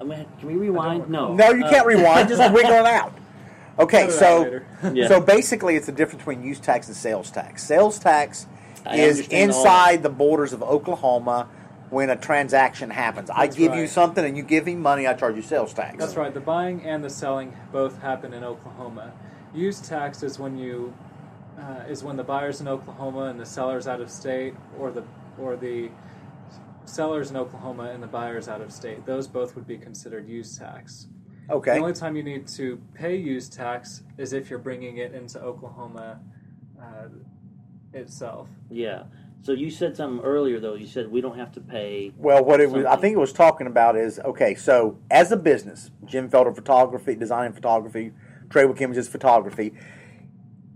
I 0.00 0.04
mean, 0.04 0.24
can 0.38 0.48
we 0.48 0.54
rewind?" 0.54 1.10
No, 1.10 1.34
no, 1.34 1.50
you 1.50 1.64
Uh, 1.64 1.70
can't 1.70 1.86
rewind. 1.86 2.20
I 2.20 2.24
just 2.36 2.52
wiggle 2.54 2.72
it 2.72 2.86
out. 2.86 3.12
Okay, 3.78 4.06
Cut 4.06 4.10
it 4.10 4.22
out 4.22 4.62
so. 4.82 4.90
Yeah. 4.94 5.08
so 5.08 5.20
basically, 5.20 5.74
it's 5.76 5.86
the 5.86 5.92
difference 5.92 6.20
between 6.24 6.42
use 6.42 6.60
tax 6.60 6.86
and 6.86 6.96
sales 6.96 7.30
tax. 7.30 7.62
Sales 7.64 7.98
tax 7.98 8.46
I 8.86 8.96
is 8.96 9.28
inside 9.28 10.02
the 10.02 10.10
borders 10.10 10.52
of 10.52 10.62
Oklahoma 10.62 11.48
when 11.90 12.10
a 12.10 12.16
transaction 12.16 12.90
happens. 12.90 13.30
I 13.30 13.46
That's 13.46 13.56
give 13.56 13.74
you 13.74 13.86
something 13.86 14.24
and 14.24 14.36
you 14.36 14.42
give 14.42 14.66
me 14.66 14.74
money, 14.74 15.06
I 15.06 15.14
charge 15.14 15.36
you 15.36 15.42
sales 15.42 15.72
tax. 15.72 15.98
That's 15.98 16.16
right. 16.16 16.32
The 16.32 16.40
buying 16.40 16.82
and 16.82 17.04
the 17.04 17.10
selling 17.10 17.56
both 17.72 18.00
happen 18.00 18.32
in 18.34 18.42
Oklahoma. 18.42 19.12
Use 19.54 19.80
tax 19.80 20.22
is 20.22 20.38
when 20.38 20.58
you 20.58 20.94
uh, 21.58 21.84
is 21.88 22.04
when 22.04 22.16
the 22.16 22.24
buyers 22.24 22.60
in 22.60 22.68
Oklahoma 22.68 23.24
and 23.24 23.40
the 23.40 23.46
sellers 23.46 23.86
out 23.86 24.00
of 24.00 24.10
state, 24.10 24.54
or 24.78 24.90
the 24.90 25.02
or 25.38 25.56
the 25.56 25.90
sellers 26.84 27.30
in 27.30 27.36
Oklahoma 27.36 27.84
and 27.84 28.02
the 28.02 28.06
buyers 28.06 28.48
out 28.48 28.60
of 28.60 28.72
state. 28.72 29.06
Those 29.06 29.26
both 29.26 29.54
would 29.54 29.66
be 29.66 29.78
considered 29.78 30.28
use 30.28 30.58
tax. 30.58 31.08
Okay. 31.48 31.74
The 31.74 31.80
only 31.80 31.92
time 31.92 32.16
you 32.16 32.22
need 32.22 32.46
to 32.48 32.80
pay 32.94 33.16
use 33.16 33.48
tax 33.48 34.02
is 34.18 34.32
if 34.32 34.50
you're 34.50 34.58
bringing 34.58 34.98
it 34.98 35.14
into 35.14 35.40
Oklahoma 35.40 36.20
uh, 36.80 37.08
itself. 37.96 38.48
Yeah. 38.70 39.04
So 39.42 39.52
you 39.52 39.70
said 39.70 39.96
something 39.96 40.24
earlier 40.24 40.58
though. 40.60 40.74
You 40.74 40.86
said 40.86 41.10
we 41.10 41.20
don't 41.20 41.38
have 41.38 41.52
to 41.52 41.60
pay. 41.60 42.12
Well, 42.16 42.44
what 42.44 42.60
it 42.60 42.70
was, 42.70 42.84
I 42.84 42.96
think 42.96 43.14
it 43.14 43.18
was 43.18 43.32
talking 43.32 43.66
about 43.66 43.96
is 43.96 44.18
okay. 44.20 44.54
So, 44.54 44.98
as 45.10 45.30
a 45.30 45.36
business, 45.36 45.90
Jim 46.04 46.28
Felder 46.28 46.54
Photography, 46.54 47.14
Design 47.14 47.46
and 47.46 47.54
Photography, 47.54 48.12
Tradewick 48.48 48.80
Images 48.80 49.08
Photography. 49.08 49.72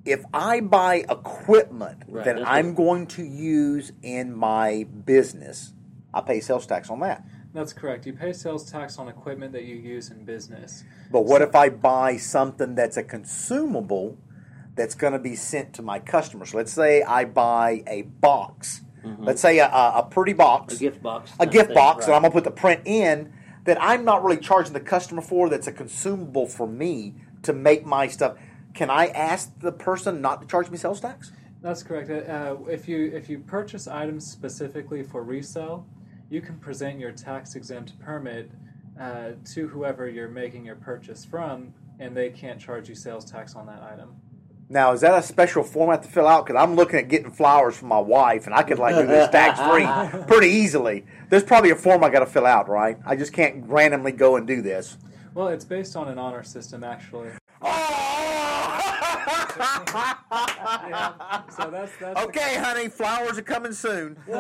If 0.05 0.25
I 0.33 0.61
buy 0.61 1.05
equipment 1.11 2.05
Right, 2.09 2.25
that 2.25 2.47
I'm 2.47 2.69
what- 2.69 2.77
going 2.77 3.07
to 3.09 3.25
use 3.25 3.93
in 4.03 4.35
my 4.35 4.85
business, 5.05 5.73
I 6.15 6.21
pay 6.21 6.41
sales 6.41 6.67
tax 6.67 6.91
on 6.91 7.01
that. 7.01 7.25
That's 7.53 7.73
correct. 7.73 8.07
You 8.07 8.13
pay 8.13 8.33
sales 8.33 8.71
tax 8.71 8.99
on 8.99 9.09
equipment 9.09 9.53
that 9.53 9.65
you 9.65 9.75
use 9.75 10.11
in 10.11 10.25
business. 10.25 10.85
But 11.11 11.23
what 11.25 11.43
if 11.43 11.57
I 11.57 11.69
buy 11.69 12.17
something 12.17 12.77
that's 12.77 12.97
a 12.97 13.03
consumable 13.03 14.17
that's 14.81 14.95
going 14.95 15.13
to 15.13 15.19
be 15.19 15.37
sent 15.37 15.75
to 15.75 15.83
my 15.83 15.99
customers? 15.99 16.55
Let's 16.55 16.73
say 16.73 17.03
I 17.03 17.27
buy 17.27 17.83
a 17.87 18.03
box. 18.03 18.81
Let's 19.19 19.43
say 19.43 19.59
a, 19.59 19.67
a, 19.67 19.99
a 19.99 20.03
pretty 20.11 20.33
box. 20.33 20.75
Mm-hmm. 20.75 20.85
A 20.85 20.91
gift 20.91 21.03
box. 21.03 21.33
a 21.39 21.47
gift 21.47 21.67
thing, 21.69 21.75
box 21.75 22.07
that 22.07 22.13
right. 22.13 22.17
I'm 22.17 22.23
gonna 22.23 22.33
put 22.33 22.45
the 22.45 22.51
print 22.51 22.83
in 22.85 23.33
that 23.65 23.79
I'm 23.81 24.05
not 24.05 24.25
really 24.25 24.39
charging 24.39 24.73
the 24.73 24.81
customer 24.81 25.23
for. 25.23 25.49
That's 25.49 25.67
a 25.67 25.73
consumable 25.73 26.47
for 26.47 26.67
me 26.67 27.15
to 27.43 27.53
make 27.53 27.85
my 27.85 28.09
stuff. 28.09 28.37
Can 28.75 28.91
I 28.91 29.07
ask 29.09 29.59
the 29.61 29.73
person 29.73 30.21
not 30.21 30.43
to 30.43 30.49
charge 30.49 30.71
me 30.71 30.77
sales 30.77 31.01
tax? 31.01 31.33
That's 31.63 31.83
correct. 31.83 32.11
Uh, 32.11 32.57
if 32.69 32.89
you 32.89 33.11
if 33.15 33.29
you 33.29 33.41
purchase 33.41 33.87
items 33.87 34.27
specifically 34.27 35.03
for 35.03 35.23
resale, 35.23 35.87
you 36.31 36.41
can 36.41 36.59
present 36.59 36.99
your 36.99 37.13
tax 37.13 37.55
exempt 37.55 37.99
permit 38.01 38.51
uh, 38.99 39.33
to 39.53 39.69
whoever 39.69 40.09
you're 40.09 40.29
making 40.29 40.65
your 40.65 40.77
purchase 40.77 41.25
from, 41.25 41.75
and 41.99 42.17
they 42.17 42.31
can't 42.31 42.61
charge 42.61 42.89
you 42.89 42.95
sales 42.95 43.31
tax 43.31 43.55
on 43.55 43.67
that 43.67 43.83
item. 43.83 44.17
Now, 44.73 44.93
is 44.93 45.01
that 45.01 45.19
a 45.19 45.23
special 45.23 45.65
form 45.65 45.91
I 45.91 45.95
have 45.95 46.03
to 46.03 46.09
fill 46.09 46.29
out? 46.29 46.47
Because 46.47 46.63
I'm 46.63 46.77
looking 46.77 47.01
at 47.01 47.09
getting 47.09 47.33
flowers 47.33 47.77
for 47.77 47.87
my 47.87 47.99
wife, 47.99 48.47
and 48.47 48.55
I 48.55 48.63
could 48.63 48.79
like 48.79 48.95
do 48.95 49.05
this 49.05 49.29
tax 49.33 49.59
free 49.61 49.85
pretty 50.29 50.47
easily. 50.47 51.05
There's 51.29 51.43
probably 51.43 51.71
a 51.71 51.77
form 51.77 52.05
I 52.05 52.09
got 52.09 52.21
to 52.21 52.27
fill 52.27 52.47
out, 52.47 52.69
right? 52.69 52.97
I 53.05 53.17
just 53.17 53.33
can't 53.33 53.65
randomly 53.67 54.13
go 54.13 54.37
and 54.37 54.47
do 54.47 54.63
this. 54.63 54.97
Well, 55.35 55.49
it's 55.49 55.65
based 55.65 55.97
on 55.97 56.07
an 56.07 56.19
honor 56.19 56.45
system, 56.45 56.85
actually. 56.85 57.31
Yeah. 59.61 61.43
So 61.51 61.71
that's 61.71 61.93
that's 62.01 62.19
the- 62.21 62.27
okay, 62.29 62.57
honey, 62.57 62.89
flowers 62.89 63.37
are 63.37 63.43
coming 63.43 63.73
soon. 63.73 64.17
so, 64.27 64.33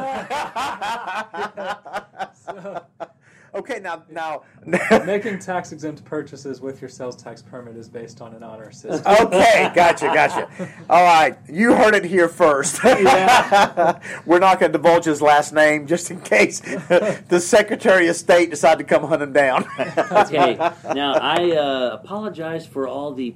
okay, 3.54 3.80
now 3.80 4.02
now. 4.10 4.42
making 5.04 5.38
tax 5.38 5.72
exempt 5.72 6.04
purchases 6.04 6.60
with 6.60 6.80
your 6.80 6.88
sales 6.88 7.16
tax 7.16 7.42
permit 7.42 7.76
is 7.76 7.88
based 7.88 8.20
on 8.20 8.34
an 8.34 8.42
honor 8.42 8.70
system. 8.70 9.00
Okay, 9.20 9.70
gotcha, 9.74 10.06
gotcha. 10.06 10.48
All 10.88 11.04
right, 11.04 11.36
you 11.48 11.74
heard 11.74 11.94
it 11.94 12.04
here 12.04 12.28
first. 12.28 12.82
We're 12.84 14.38
not 14.38 14.60
going 14.60 14.72
to 14.72 14.78
divulge 14.78 15.04
his 15.04 15.20
last 15.22 15.52
name 15.52 15.86
just 15.86 16.10
in 16.10 16.20
case 16.20 16.60
the 16.60 17.40
Secretary 17.40 18.08
of 18.08 18.16
State 18.16 18.50
decide 18.50 18.78
to 18.78 18.84
come 18.84 19.04
hunt 19.04 19.22
him 19.22 19.32
down. 19.32 19.66
okay. 19.78 20.56
Now 20.94 21.14
I 21.14 21.52
uh, 21.52 21.98
apologize 22.02 22.66
for 22.66 22.88
all 22.88 23.12
the 23.12 23.34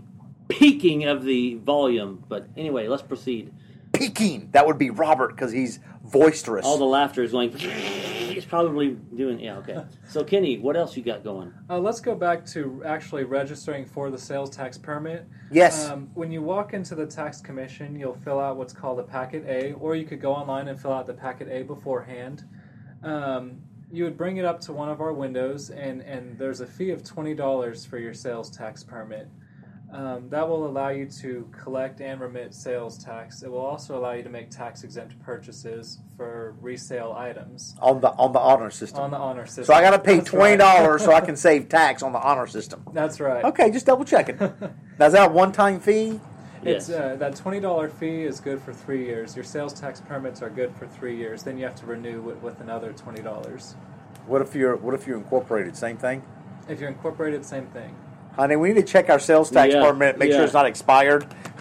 peaking 0.48 1.04
of 1.04 1.24
the 1.24 1.54
volume, 1.56 2.24
but 2.28 2.46
anyway, 2.56 2.88
let's 2.88 3.02
proceed. 3.02 3.52
Peaking. 3.94 4.50
That 4.52 4.66
would 4.66 4.78
be 4.78 4.90
Robert 4.90 5.30
because 5.30 5.52
he's 5.52 5.78
boisterous. 6.02 6.64
All 6.64 6.78
the 6.78 6.84
laughter 6.84 7.22
is 7.22 7.32
going. 7.32 7.52
He's 8.34 8.44
probably 8.44 8.96
doing. 9.16 9.38
Yeah. 9.38 9.58
Okay. 9.58 9.84
So 10.08 10.24
Kenny, 10.24 10.58
what 10.58 10.76
else 10.76 10.96
you 10.96 11.04
got 11.04 11.22
going? 11.22 11.54
Uh, 11.70 11.78
let's 11.78 12.00
go 12.00 12.16
back 12.16 12.44
to 12.46 12.82
actually 12.84 13.22
registering 13.22 13.86
for 13.86 14.10
the 14.10 14.18
sales 14.18 14.50
tax 14.50 14.76
permit. 14.76 15.24
Yes. 15.52 15.88
Um, 15.88 16.10
when 16.14 16.32
you 16.32 16.42
walk 16.42 16.74
into 16.74 16.96
the 16.96 17.06
tax 17.06 17.40
commission, 17.40 17.94
you'll 17.96 18.16
fill 18.24 18.40
out 18.40 18.56
what's 18.56 18.72
called 18.72 18.98
a 18.98 19.04
packet 19.04 19.44
A, 19.46 19.74
or 19.74 19.94
you 19.94 20.04
could 20.04 20.20
go 20.20 20.34
online 20.34 20.66
and 20.66 20.80
fill 20.80 20.92
out 20.92 21.06
the 21.06 21.14
packet 21.14 21.48
A 21.48 21.62
beforehand. 21.62 22.44
Um, 23.04 23.60
you 23.92 24.02
would 24.02 24.16
bring 24.16 24.38
it 24.38 24.44
up 24.44 24.60
to 24.62 24.72
one 24.72 24.88
of 24.88 25.00
our 25.00 25.12
windows, 25.12 25.70
and, 25.70 26.00
and 26.00 26.36
there's 26.36 26.60
a 26.60 26.66
fee 26.66 26.90
of 26.90 27.04
twenty 27.04 27.34
dollars 27.34 27.86
for 27.86 27.98
your 27.98 28.14
sales 28.14 28.50
tax 28.50 28.82
permit. 28.82 29.28
Um, 29.94 30.28
that 30.30 30.48
will 30.48 30.66
allow 30.66 30.88
you 30.88 31.06
to 31.22 31.48
collect 31.52 32.00
and 32.00 32.20
remit 32.20 32.52
sales 32.52 32.98
tax. 32.98 33.44
It 33.44 33.50
will 33.50 33.64
also 33.64 33.96
allow 33.96 34.10
you 34.10 34.24
to 34.24 34.28
make 34.28 34.50
tax 34.50 34.82
exempt 34.82 35.16
purchases 35.22 36.00
for 36.16 36.56
resale 36.60 37.14
items 37.16 37.76
on 37.80 38.00
the 38.00 38.08
on 38.10 38.32
the 38.32 38.40
honor 38.40 38.70
system. 38.72 39.02
on 39.02 39.10
the 39.12 39.16
honor 39.16 39.46
system. 39.46 39.66
so 39.66 39.74
I 39.74 39.80
got 39.82 39.90
to 39.92 40.00
pay 40.00 40.16
That's 40.16 40.30
twenty 40.30 40.52
right. 40.52 40.58
dollars 40.58 41.04
so 41.04 41.12
I 41.12 41.20
can 41.20 41.36
save 41.48 41.68
tax 41.68 42.02
on 42.02 42.12
the 42.12 42.18
honor 42.18 42.48
system. 42.48 42.82
That's 42.92 43.20
right. 43.20 43.44
Okay, 43.44 43.70
just 43.70 43.86
double 43.86 44.04
checking. 44.04 44.36
now 44.98 45.06
is 45.06 45.12
that 45.12 45.30
a 45.30 45.32
one 45.32 45.52
time 45.52 45.78
fee? 45.78 46.18
It's 46.64 46.88
Yes. 46.88 46.90
uh, 46.90 47.14
that 47.20 47.36
twenty 47.36 47.60
dollar 47.60 47.88
fee 47.88 48.24
is 48.24 48.40
good 48.40 48.60
for 48.60 48.72
three 48.72 49.04
years. 49.04 49.36
Your 49.36 49.44
sales 49.44 49.72
tax 49.72 50.00
permits 50.00 50.42
are 50.42 50.50
good 50.50 50.74
for 50.74 50.88
three 50.88 51.16
years. 51.16 51.44
Then 51.44 51.56
you 51.56 51.66
have 51.66 51.76
to 51.76 51.86
renew 51.86 52.30
it 52.30 52.42
with 52.42 52.60
another 52.60 52.92
twenty 52.94 53.22
dollars. 53.22 53.76
What 54.26 54.42
if 54.42 54.56
you're 54.56 54.74
what 54.74 54.94
if 54.94 55.06
you're 55.06 55.18
incorporated? 55.18 55.76
Same 55.76 55.98
thing. 55.98 56.24
If 56.68 56.80
you're 56.80 56.88
incorporated, 56.90 57.44
same 57.44 57.66
thing. 57.68 57.94
Honey, 58.36 58.56
we 58.56 58.68
need 58.72 58.74
to 58.74 58.82
check 58.82 59.10
our 59.10 59.20
sales 59.20 59.48
tax 59.50 59.72
Yeah, 59.74 59.82
permit, 59.82 60.18
make 60.18 60.30
yeah. 60.30 60.36
sure 60.36 60.44
it's 60.44 60.52
not 60.54 60.66
expired. 60.66 61.26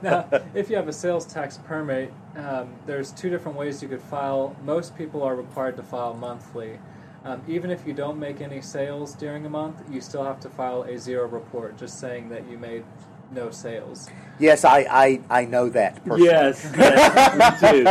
Now, 0.00 0.28
if 0.54 0.68
you 0.70 0.76
have 0.76 0.86
a 0.88 0.92
sales 0.92 1.24
tax 1.26 1.58
permit, 1.58 2.12
um, 2.36 2.74
there's 2.86 3.10
two 3.12 3.30
different 3.30 3.56
ways 3.58 3.82
you 3.82 3.88
could 3.88 4.02
file. 4.02 4.54
Most 4.62 4.96
people 4.96 5.22
are 5.24 5.34
required 5.34 5.76
to 5.78 5.82
file 5.82 6.14
monthly. 6.14 6.78
Um, 7.24 7.42
even 7.48 7.70
if 7.70 7.84
you 7.86 7.94
don't 7.94 8.18
make 8.18 8.40
any 8.40 8.60
sales 8.60 9.14
during 9.14 9.44
a 9.46 9.50
month, 9.50 9.76
you 9.90 10.00
still 10.00 10.22
have 10.22 10.38
to 10.40 10.48
file 10.50 10.82
a 10.82 10.98
zero 10.98 11.26
report, 11.26 11.76
just 11.78 11.98
saying 11.98 12.28
that 12.28 12.48
you 12.48 12.58
made 12.58 12.84
no 13.32 13.50
sales. 13.50 14.08
yes, 14.38 14.64
I, 14.64 14.86
I, 14.88 15.20
I 15.30 15.44
know 15.46 15.68
that. 15.70 15.96
Personally. 16.04 16.24
Yes, 16.26 16.70
yes, 16.76 17.62
me 17.62 17.68
too. 17.70 17.84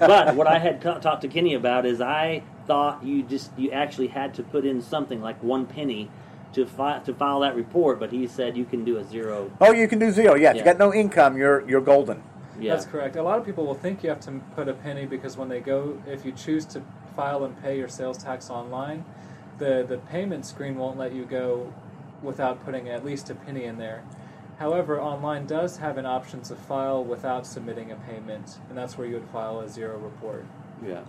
But 0.00 0.34
what 0.34 0.46
I 0.46 0.58
had 0.58 0.80
ta- 0.82 0.98
talked 0.98 1.22
to 1.22 1.28
Kenny 1.28 1.54
about 1.54 1.86
is 1.86 2.00
I 2.00 2.42
thought 2.66 3.04
you 3.04 3.22
just 3.22 3.50
you 3.56 3.70
actually 3.70 4.08
had 4.08 4.34
to 4.34 4.42
put 4.42 4.64
in 4.66 4.82
something 4.82 5.20
like 5.22 5.40
one 5.42 5.64
penny 5.66 6.10
to 6.56 6.66
fi- 6.66 6.98
to 7.00 7.12
file 7.12 7.40
that 7.40 7.54
report, 7.54 8.00
but 8.00 8.10
he 8.10 8.26
said 8.26 8.56
you 8.56 8.64
can 8.64 8.82
do 8.82 8.96
a 8.96 9.04
zero. 9.04 9.50
Oh, 9.60 9.72
you 9.72 9.86
can 9.86 9.98
do 9.98 10.10
zero. 10.10 10.34
Yeah, 10.34 10.50
if 10.50 10.56
you 10.56 10.64
got 10.64 10.78
no 10.78 10.92
income, 10.92 11.36
you're 11.36 11.68
you're 11.68 11.82
golden. 11.82 12.22
Yeah, 12.58 12.74
That's 12.74 12.86
correct. 12.86 13.16
A 13.16 13.22
lot 13.22 13.38
of 13.38 13.44
people 13.44 13.66
will 13.66 13.74
think 13.74 14.02
you 14.02 14.08
have 14.08 14.20
to 14.20 14.32
put 14.54 14.66
a 14.66 14.72
penny 14.72 15.04
because 15.04 15.36
when 15.36 15.50
they 15.50 15.60
go, 15.60 16.00
if 16.06 16.24
you 16.24 16.32
choose 16.32 16.64
to 16.66 16.80
file 17.14 17.44
and 17.44 17.62
pay 17.62 17.76
your 17.76 17.88
sales 17.88 18.16
tax 18.16 18.48
online, 18.48 19.04
the, 19.58 19.84
the 19.86 19.98
payment 19.98 20.46
screen 20.46 20.76
won't 20.76 20.96
let 20.96 21.12
you 21.12 21.26
go 21.26 21.70
without 22.22 22.64
putting 22.64 22.88
at 22.88 23.04
least 23.04 23.28
a 23.28 23.34
penny 23.34 23.64
in 23.64 23.76
there. 23.76 24.02
However, 24.58 24.98
online 24.98 25.44
does 25.44 25.76
have 25.76 25.98
an 25.98 26.06
option 26.06 26.40
to 26.44 26.56
file 26.56 27.04
without 27.04 27.46
submitting 27.46 27.92
a 27.92 27.96
payment, 27.96 28.58
and 28.70 28.78
that's 28.78 28.96
where 28.96 29.06
you 29.06 29.16
would 29.16 29.28
file 29.28 29.60
a 29.60 29.68
zero 29.68 29.98
report. 29.98 30.46
yeah. 30.82 31.02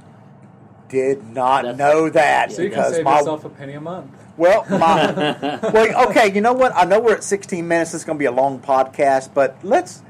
Did 0.90 1.28
not 1.34 1.64
That's- 1.64 1.78
know 1.78 2.10
that 2.10 2.52
So 2.52 2.64
because 2.64 2.96
save 2.96 3.04
my 3.04 3.18
yourself 3.20 3.44
a 3.46 3.50
penny 3.50 3.74
a 3.74 3.82
month. 3.82 4.12
well, 4.38 4.66
my 4.70 5.60
well, 5.74 6.10
okay. 6.10 6.34
You 6.34 6.42
know 6.42 6.54
what? 6.54 6.72
I 6.76 6.86
know 6.86 7.00
we're 7.00 7.16
at 7.16 7.24
16 7.24 7.68
minutes. 7.68 7.94
It's 7.94 8.04
going 8.06 8.18
to 8.18 8.20
be 8.20 8.26
a 8.26 8.32
long 8.32 8.60
podcast, 8.60 9.34
but 9.34 9.58
let's, 9.64 10.02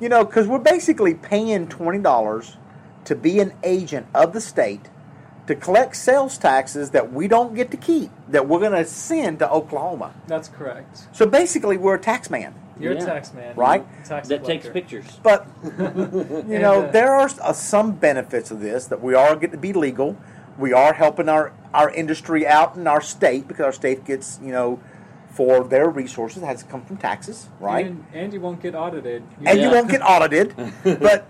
you 0.00 0.08
know, 0.08 0.24
because 0.24 0.46
we're 0.46 0.58
basically 0.58 1.14
paying 1.14 1.66
twenty 1.68 1.98
dollars 1.98 2.56
to 3.06 3.14
be 3.16 3.40
an 3.40 3.52
agent 3.64 4.06
of 4.14 4.32
the 4.32 4.40
state 4.40 4.88
to 5.46 5.54
collect 5.56 5.96
sales 5.96 6.38
taxes 6.38 6.90
that 6.90 7.12
we 7.12 7.26
don't 7.26 7.54
get 7.54 7.70
to 7.72 7.76
keep 7.76 8.10
that 8.28 8.46
we're 8.46 8.60
going 8.60 8.70
to 8.72 8.84
send 8.84 9.40
to 9.40 9.50
Oklahoma. 9.50 10.14
That's 10.28 10.48
correct. 10.48 11.08
So 11.12 11.26
basically, 11.26 11.76
we're 11.76 11.94
a 11.96 12.00
tax 12.00 12.30
man. 12.30 12.54
You're 12.80 12.94
Yeah. 12.94 13.02
a 13.02 13.06
tax 13.06 13.34
man. 13.34 13.54
Right? 13.56 13.84
Tax 14.04 14.28
That 14.28 14.44
takes 14.44 14.68
pictures. 14.68 15.18
But 15.22 15.46
you 15.64 16.58
know, 16.58 16.82
uh, 16.82 16.90
there 16.90 17.12
are 17.14 17.30
uh, 17.40 17.52
some 17.52 17.92
benefits 17.92 18.50
of 18.50 18.60
this 18.60 18.86
that 18.86 19.02
we 19.02 19.14
are 19.14 19.34
getting 19.34 19.52
to 19.52 19.58
be 19.58 19.72
legal. 19.72 20.16
We 20.58 20.72
are 20.72 20.94
helping 20.94 21.28
our 21.28 21.52
our 21.72 21.90
industry 21.90 22.46
out 22.46 22.76
in 22.76 22.86
our 22.86 23.00
state 23.00 23.46
because 23.46 23.64
our 23.64 23.72
state 23.72 24.04
gets 24.04 24.40
you 24.42 24.52
know 24.52 24.80
for 25.30 25.64
their 25.64 25.88
resources 25.88 26.42
has 26.42 26.62
to 26.62 26.68
come 26.68 26.84
from 26.84 26.96
taxes, 26.96 27.48
right? 27.60 27.86
And, 27.86 28.04
and 28.12 28.32
you 28.32 28.40
won't 28.40 28.60
get 28.60 28.74
audited. 28.74 29.22
You 29.40 29.46
and 29.46 29.60
you 29.60 29.70
won't 29.70 29.88
get 29.88 30.02
audited. 30.02 30.54
but 30.84 31.28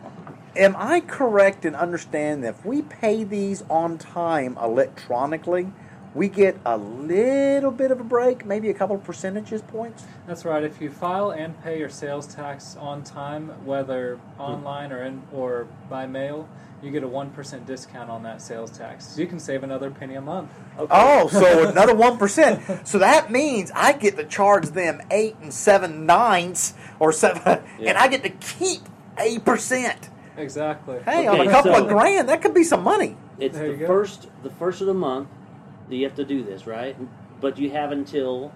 am 0.56 0.74
I 0.78 1.00
correct 1.00 1.64
in 1.64 1.74
understanding 1.74 2.42
that 2.42 2.56
if 2.56 2.64
we 2.64 2.82
pay 2.82 3.24
these 3.24 3.62
on 3.68 3.98
time 3.98 4.56
electronically, 4.60 5.72
we 6.14 6.28
get 6.28 6.58
a 6.64 6.76
little 6.76 7.70
bit 7.70 7.90
of 7.90 8.00
a 8.00 8.04
break, 8.04 8.44
maybe 8.44 8.68
a 8.68 8.74
couple 8.74 8.96
of 8.96 9.04
percentages 9.04 9.62
points? 9.62 10.04
That's 10.26 10.44
right. 10.44 10.62
If 10.62 10.80
you 10.80 10.90
file 10.90 11.30
and 11.30 11.60
pay 11.62 11.78
your 11.78 11.88
sales 11.88 12.26
tax 12.26 12.76
on 12.76 13.04
time, 13.04 13.48
whether 13.64 14.16
hmm. 14.16 14.40
online 14.40 14.92
or 14.92 15.04
in, 15.04 15.22
or 15.32 15.68
by 15.88 16.06
mail, 16.06 16.48
you 16.82 16.90
get 16.90 17.02
a 17.02 17.08
one 17.08 17.30
percent 17.30 17.66
discount 17.66 18.10
on 18.10 18.22
that 18.22 18.40
sales 18.40 18.70
tax. 18.70 19.06
So 19.08 19.20
you 19.20 19.26
can 19.26 19.38
save 19.38 19.62
another 19.62 19.90
penny 19.90 20.14
a 20.14 20.20
month. 20.20 20.50
Okay. 20.78 20.88
Oh, 20.90 21.28
so 21.28 21.68
another 21.68 21.94
one 21.94 22.18
percent. 22.18 22.88
So 22.88 22.98
that 22.98 23.30
means 23.30 23.70
I 23.74 23.92
get 23.92 24.16
to 24.16 24.24
charge 24.24 24.68
them 24.68 25.02
eight 25.10 25.36
and 25.42 25.52
seven 25.52 26.06
ninths 26.06 26.74
or 26.98 27.12
seven, 27.12 27.62
and 27.80 27.98
I 27.98 28.08
get 28.08 28.22
to 28.22 28.30
keep 28.30 28.80
eight 29.18 29.44
percent. 29.44 30.08
Exactly. 30.36 31.00
Hey, 31.04 31.26
on 31.26 31.38
Okay, 31.38 31.48
a 31.48 31.50
couple 31.50 31.74
so- 31.74 31.82
of 31.84 31.88
grand, 31.88 32.28
that 32.30 32.40
could 32.40 32.54
be 32.54 32.64
some 32.64 32.82
money. 32.82 33.16
It's 33.38 33.58
the 33.58 33.74
go. 33.74 33.86
first 33.86 34.28
the 34.42 34.50
first 34.50 34.80
of 34.80 34.86
the 34.86 34.94
month 34.94 35.28
that 35.39 35.39
you 35.96 36.04
have 36.06 36.16
to 36.16 36.24
do 36.24 36.42
this, 36.42 36.66
right? 36.66 36.96
But 37.40 37.58
you 37.58 37.70
have 37.70 37.92
until 37.92 38.52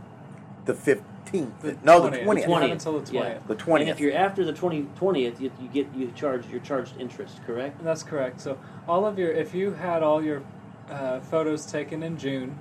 The 0.66 0.74
fifteenth, 0.74 1.62
no, 1.84 2.00
the 2.00 2.10
20th. 2.10 2.24
twentieth. 2.24 2.48
You 2.48 2.54
have 2.54 2.62
20th. 2.62 2.72
until 2.72 3.00
the 3.00 3.12
Yeah. 3.12 3.20
20th. 3.22 3.46
The 3.46 3.52
And 3.52 3.60
20th. 3.62 3.88
if 3.88 4.00
you're 4.00 4.14
after 4.16 4.44
the 4.44 4.52
20, 4.52 4.82
20th, 4.98 5.40
you, 5.40 5.50
you 5.60 5.68
get 5.68 5.86
you 5.94 6.10
charge 6.14 6.46
you're 6.50 6.60
charged 6.60 6.94
interest, 6.98 7.40
correct? 7.46 7.82
That's 7.84 8.02
correct. 8.02 8.40
So 8.40 8.58
all 8.88 9.04
of 9.06 9.18
your, 9.18 9.30
if 9.32 9.54
you 9.54 9.72
had 9.72 10.02
all 10.02 10.22
your 10.22 10.42
uh, 10.90 11.20
photos 11.20 11.64
taken 11.66 12.02
in 12.02 12.18
June, 12.18 12.58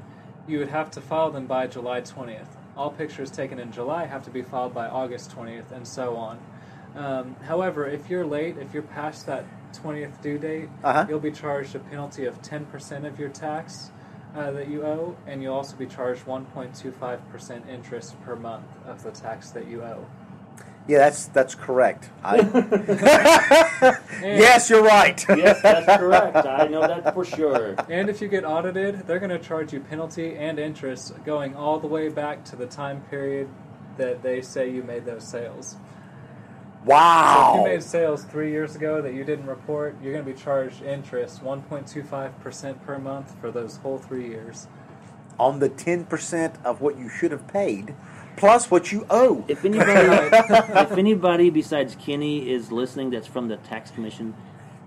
you 0.48 0.60
would 0.60 0.70
have 0.70 0.92
to 0.92 1.02
file 1.02 1.32
them 1.32 1.46
by 1.46 1.68
July 1.68 2.02
20th. 2.02 2.48
All 2.76 2.90
pictures 2.90 3.30
taken 3.30 3.60
in 3.60 3.72
July 3.72 4.06
have 4.06 4.24
to 4.26 4.30
be 4.32 4.42
filed 4.42 4.74
by 4.74 4.88
August 4.88 5.32
20th, 5.36 5.72
and 5.72 5.88
so 5.88 6.16
on. 6.16 6.40
Um, 6.96 7.36
however, 7.48 7.86
if 7.88 8.10
you're 8.10 8.26
late, 8.26 8.58
if 8.58 8.74
you're 8.74 8.84
past 8.84 9.26
that 9.28 9.46
20th 9.74 10.22
due 10.22 10.38
date, 10.38 10.70
Uh-huh. 10.84 11.06
you'll 11.08 11.20
be 11.20 11.32
charged 11.32 11.76
a 11.76 11.80
penalty 11.80 12.26
of 12.26 12.42
10% 12.42 13.06
of 13.06 13.20
your 13.20 13.30
tax 13.30 13.92
uh, 14.36 14.52
that 14.52 14.68
you 14.68 14.84
owe, 14.84 15.16
and 15.28 15.42
you'll 15.42 15.56
also 15.56 15.76
be 15.76 15.86
charged 15.86 16.26
1.25% 16.26 17.70
interest 17.70 18.22
per 18.24 18.36
month 18.36 18.66
of 18.86 19.04
the 19.04 19.12
tax 19.12 19.52
that 19.52 19.68
you 19.68 19.84
owe. 19.84 20.06
Yeah, 20.86 20.98
that's 20.98 21.28
that's 21.28 21.56
correct. 21.56 22.10
I, 22.26 22.38
yes, 24.22 24.70
you're 24.70 24.84
right. 24.84 25.24
yes, 25.30 25.62
that's 25.62 25.86
correct. 25.98 26.46
I 26.46 26.68
know 26.68 26.82
that 26.82 27.14
for 27.14 27.24
sure. 27.24 27.76
And 27.90 28.10
if 28.10 28.22
you 28.22 28.28
get 28.28 28.44
audited, 28.44 29.08
they're 29.08 29.20
going 29.20 29.30
to 29.30 29.40
charge 29.40 29.72
you 29.72 29.80
penalty 29.80 30.36
and 30.36 30.60
interest 30.60 31.14
going 31.24 31.56
all 31.56 31.80
the 31.80 31.88
way 31.88 32.10
back 32.10 32.44
to 32.46 32.58
the 32.58 32.66
time 32.66 33.02
period 33.10 33.48
that 33.96 34.24
they 34.24 34.42
say 34.42 34.70
you 34.70 34.84
made 34.84 35.06
those 35.06 35.24
sales. 35.24 35.78
So 36.86 37.52
if 37.52 37.58
you 37.58 37.64
made 37.74 37.84
sales 37.84 38.24
three 38.26 38.52
years 38.52 38.76
ago 38.76 39.02
that 39.02 39.14
you 39.14 39.24
didn't 39.24 39.48
report, 39.48 39.96
you're 40.02 40.14
going 40.14 40.26
to 40.26 40.32
be 40.32 40.38
charged 40.38 40.82
interest 40.82 41.44
1.25% 41.44 42.86
per 42.86 43.00
month 43.00 43.36
for 43.40 43.52
those 43.52 43.78
whole 43.78 43.98
three 43.98 44.28
years. 44.28 44.68
On 45.40 45.60
the 45.60 45.70
ten 45.70 46.06
percent 46.06 46.56
of 46.64 46.82
what 46.82 46.98
you 47.00 47.10
should 47.10 47.32
have 47.32 47.48
paid, 47.48 47.96
plus 48.38 48.70
what 48.70 48.92
you 48.92 49.08
owe. 49.10 49.44
If 49.48 49.66
anybody, 49.66 49.92
if 49.96 50.92
anybody 50.92 51.50
besides 51.50 51.96
Kenny 51.96 52.52
is 52.52 52.72
listening, 52.72 53.10
that's 53.10 53.26
from 53.26 53.48
the 53.48 53.58
tax 53.58 53.90
commission, 53.90 54.36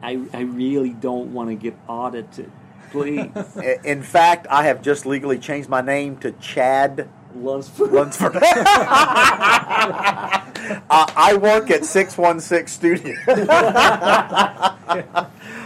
I, 0.02 0.20
I 0.32 0.42
really 0.42 0.90
don't 0.90 1.32
want 1.32 1.48
to 1.48 1.56
get 1.56 1.74
audited. 1.88 2.52
Please, 2.92 3.28
In 3.84 4.02
fact, 4.02 4.46
I 4.48 4.64
have 4.64 4.82
just 4.82 5.04
legally 5.04 5.38
changed 5.38 5.68
my 5.68 5.80
name 5.80 6.16
to 6.18 6.30
Chad 6.32 7.08
Lunsford. 7.34 7.92
Lunsford. 7.92 8.34
uh, 10.90 11.12
I 11.16 11.36
work 11.36 11.70
at 11.70 11.84
616 11.84 12.66
Studio. 12.66 13.16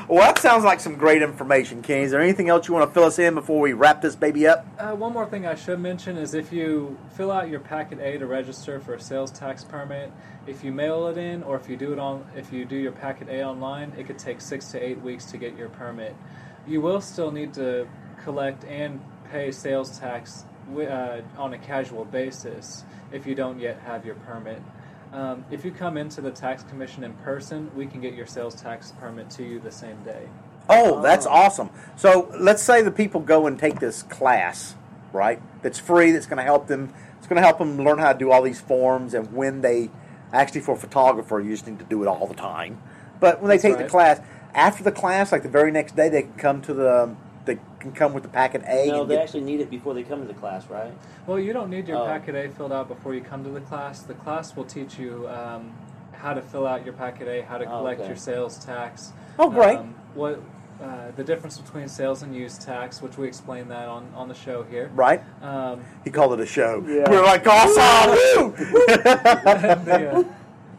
well, 0.09 0.21
that 0.21 0.39
sounds 0.39 0.65
like 0.65 0.81
some 0.81 0.97
great 0.97 1.23
information, 1.23 1.83
Kenny. 1.83 2.03
Is 2.03 2.11
there 2.11 2.21
anything 2.21 2.49
else 2.49 2.69
you 2.69 2.75
want 2.75 2.89
to 2.89 2.95
fill 2.95 3.05
us 3.05 3.19
in 3.19 3.35
before 3.35 3.61
we 3.61 3.73
wrap 3.73 4.03
this 4.03 4.17
baby 4.17 4.47
up? 4.47 4.67
Uh, 4.79 4.95
one 4.95 5.13
more 5.13 5.27
thing 5.27 5.47
I 5.47 5.55
should 5.55 5.81
mention 5.81 6.17
is 6.17 6.35
if 6.35 6.53
you 6.53 6.99
fill 7.17 7.31
out 7.31 7.49
your 7.49 7.61
packet 7.61 8.01
A 8.01 8.19
to 8.19 8.27
register 8.27 8.81
for 8.81 8.95
a 8.95 9.01
sales 9.01 9.31
tax 9.31 9.65
permit, 9.65 10.11
if 10.47 10.65
you 10.65 10.73
mail 10.73 11.07
it 11.09 11.19
in 11.19 11.43
or 11.43 11.57
if 11.57 11.69
you 11.69 11.77
do 11.77 11.93
it 11.93 11.99
on 11.99 12.27
if 12.37 12.53
you 12.53 12.65
do 12.65 12.77
your 12.77 12.93
packet 12.93 13.29
A 13.29 13.43
online, 13.43 13.93
it 13.97 14.07
could 14.07 14.19
take 14.19 14.41
six 14.41 14.71
to 14.73 14.83
eight 14.83 15.01
weeks 15.01 15.27
to 15.27 15.39
get 15.39 15.57
your 15.57 15.69
permit. 15.69 16.17
You 16.67 16.81
will 16.81 17.01
still 17.01 17.31
need 17.31 17.55
to 17.55 17.87
collect 18.23 18.65
and 18.65 19.01
pay 19.31 19.53
sales 19.53 19.99
tax 19.99 20.45
uh, 20.77 21.21
on 21.37 21.55
a 21.55 21.59
casual 21.59 22.05
basis 22.05 22.85
if 23.13 23.27
you 23.27 23.35
don't 23.35 23.59
yet 23.59 23.81
have 23.81 24.05
your 24.05 24.15
permit. 24.17 24.63
Um, 25.13 25.45
if 25.51 25.65
you 25.65 25.73
come 25.73 25.97
into 25.97 26.21
the 26.21 26.31
tax 26.31 26.63
commission 26.63 27.03
in 27.03 27.15
person, 27.15 27.71
we 27.75 27.87
can 27.87 28.01
get 28.01 28.15
your 28.15 28.27
sales 28.27 28.55
tax 28.55 28.93
permit 29.01 29.29
to 29.31 29.43
you 29.43 29.59
the 29.59 29.73
same 29.73 30.03
day. 30.05 30.29
Oh, 30.69 31.03
that's 31.03 31.27
awesome. 31.27 31.71
So 31.97 32.33
let's 32.39 32.63
say 32.63 32.83
the 32.83 32.93
people 32.93 33.21
go 33.21 33.47
and 33.47 33.59
take 33.59 33.81
this 33.81 34.05
class, 34.05 34.77
right? 35.13 35.43
That's 35.63 35.81
free. 35.81 36.13
That's 36.13 36.27
going 36.27 36.37
to 36.37 36.45
help 36.45 36.69
them. 36.69 36.95
It's 37.19 37.27
going 37.27 37.37
to 37.37 37.43
help 37.43 37.59
them 37.59 37.79
learn 37.79 37.99
how 37.99 38.13
to 38.13 38.19
do 38.19 38.31
all 38.31 38.43
these 38.43 38.61
forms. 38.61 39.15
And 39.15 39.33
when 39.33 39.63
they 39.63 39.91
actually 40.33 40.61
for 40.61 40.77
a 40.77 40.79
photographer, 40.79 41.41
you 41.41 41.51
just 41.51 41.67
need 41.67 41.81
to 41.81 41.85
do 41.85 42.03
it 42.05 42.07
all 42.07 42.29
the 42.29 42.35
time. 42.35 42.81
But 43.19 43.41
when 43.41 43.49
they 43.49 43.57
That's 43.57 43.75
take 43.75 43.79
the 43.79 43.91
class, 43.91 44.21
after 44.55 44.85
the 44.85 44.93
class, 44.93 45.33
like 45.33 45.43
the 45.43 45.49
very 45.49 45.73
next 45.73 45.97
day, 45.97 46.09
they 46.09 46.23
can 46.23 46.35
come 46.35 46.63
to 46.63 46.75
the. 46.75 47.17
They 47.81 47.85
can 47.85 47.93
come 47.93 48.13
with 48.13 48.25
the 48.25 48.29
packet 48.29 48.63
A. 48.67 48.89
No, 48.89 49.05
they 49.05 49.15
get- 49.15 49.23
actually 49.23 49.41
need 49.41 49.61
it 49.61 49.71
before 49.71 49.95
they 49.95 50.03
come 50.03 50.21
to 50.21 50.27
the 50.29 50.39
class, 50.39 50.67
right? 50.69 50.93
Well, 51.27 51.39
you 51.39 51.55
don't 51.55 51.71
need 51.71 51.89
your 51.89 51.97
Oh. 52.03 52.05
packet 52.05 52.35
A 52.35 52.49
filled 52.51 52.73
out 52.73 52.89
before 52.89 53.15
you 53.15 53.23
come 53.23 53.43
to 53.45 53.49
the 53.51 53.61
class. 53.63 54.03
The 54.03 54.13
class 54.13 54.55
will 54.55 54.65
teach 54.67 54.99
you 54.99 55.27
um, 55.31 55.73
how 56.13 56.35
to 56.35 56.43
fill 56.43 56.67
out 56.67 56.85
your 56.85 56.93
packet 56.93 57.27
A, 57.27 57.41
how 57.41 57.57
to 57.57 57.65
Oh, 57.65 57.79
collect 57.79 58.01
okay. 58.01 58.09
your 58.09 58.17
sales 58.19 58.63
tax. 58.63 59.15
Oh, 59.39 59.49
great. 59.49 59.79
Um, 59.79 59.95
what 60.15 60.41
uh, 60.83 61.11
the 61.17 61.25
difference 61.25 61.59
between 61.59 61.89
sales 61.89 62.23
and 62.23 62.35
use 62.37 62.59
tax, 62.59 63.01
which 63.03 63.17
we 63.19 63.27
explain 63.27 63.69
that 63.69 63.87
on, 63.89 64.07
on 64.15 64.29
the 64.29 64.35
show 64.35 64.63
here. 64.63 64.91
right? 64.95 65.23
Um, 65.43 65.81
He 66.05 66.11
called 66.11 66.35
it 66.35 66.41
a 66.41 66.47
show. 66.47 66.83
Yeah. 66.87 67.11
We're 67.11 67.23
like, 67.23 67.47
awesome! 67.47 68.11
woo!" 68.51 68.55
the, 68.57 70.11
uh, 70.17 70.25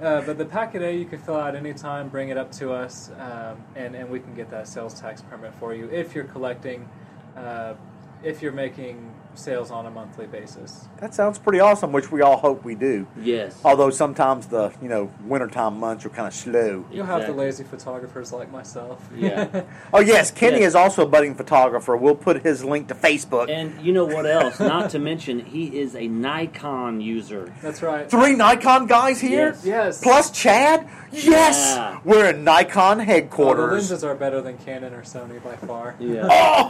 uh, 0.02 0.22
but 0.22 0.38
the 0.38 0.46
packet 0.46 0.82
A 0.82 0.96
you 0.96 1.06
can 1.06 1.20
fill 1.20 1.36
out 1.36 1.56
anytime, 1.56 2.10
bring 2.10 2.30
it 2.30 2.38
up 2.38 2.52
to 2.54 2.72
us, 2.72 3.12
um, 3.20 3.64
and, 3.76 3.96
and 3.96 4.10
we 4.10 4.20
can 4.20 4.34
get 4.34 4.50
that 4.50 4.68
sales 4.68 5.00
tax 5.00 5.22
permit 5.22 5.54
for 5.60 5.76
you 5.76 5.90
if 5.90 6.16
you're 6.16 6.24
collecting, 6.24 6.90
uh, 7.38 7.76
if 8.24 8.42
you're 8.42 8.52
making 8.52 9.11
sales 9.34 9.72
on 9.72 9.86
a 9.86 9.92
monthly 9.92 10.26
basis. 10.28 10.88
that 11.00 11.14
sounds 11.14 11.40
pretty 11.40 11.60
awesome, 11.60 11.92
which 11.92 12.12
we 12.12 12.22
all 12.22 12.38
hope 12.38 12.64
we 12.64 12.76
do. 12.76 13.08
Yes. 13.22 13.60
Although 13.64 13.90
sometimes 13.90 14.48
the 14.48 14.72
you 14.82 14.90
know 14.90 15.12
wintertime 15.26 15.80
months 15.80 16.06
are 16.06 16.10
kind 16.10 16.28
of 16.28 16.34
slow. 16.34 16.86
You'll 16.92 17.06
have 17.06 17.26
the 17.26 17.34
lazy 17.34 17.64
photographers 17.64 18.32
like 18.32 18.52
myself. 18.52 19.00
Yeah. 19.16 19.64
Oh 19.94 20.00
yes, 20.00 20.32
Kenny 20.32 20.60
Yes. 20.60 20.70
is 20.70 20.76
also 20.76 21.04
a 21.04 21.06
budding 21.08 21.36
photographer. 21.36 21.98
We'll 21.98 22.16
put 22.16 22.44
his 22.44 22.64
link 22.64 22.88
to 22.90 22.96
Facebook. 22.96 23.50
And 23.50 23.82
you 23.86 23.92
know 23.94 24.06
what 24.06 24.26
else? 24.26 24.60
Not 24.60 24.90
to 24.92 25.00
mention, 25.00 25.40
he 25.44 25.80
is 25.80 25.96
a 25.96 26.08
Nikon 26.08 27.02
user. 27.02 27.54
That's 27.62 27.82
right. 27.82 28.10
Three 28.10 28.36
Nikon 28.36 28.88
guys 28.88 29.20
here. 29.20 29.48
Yes. 29.50 29.66
Yes. 29.66 30.02
Plus 30.02 30.32
Chad. 30.32 30.88
Yes, 31.12 31.76
Yeah. 31.76 32.00
we're 32.06 32.30
in 32.30 32.46
Nikon 32.46 33.02
Oh, 33.02 33.04
the 33.04 33.68
lenses 33.74 34.04
are 34.06 34.16
better 34.16 34.40
than 34.42 34.58
Canon 34.60 34.94
or 34.94 35.02
Sony 35.02 35.44
by 35.44 35.56
far. 35.58 35.96
Yeah. 36.00 36.26
oh, 36.32 36.68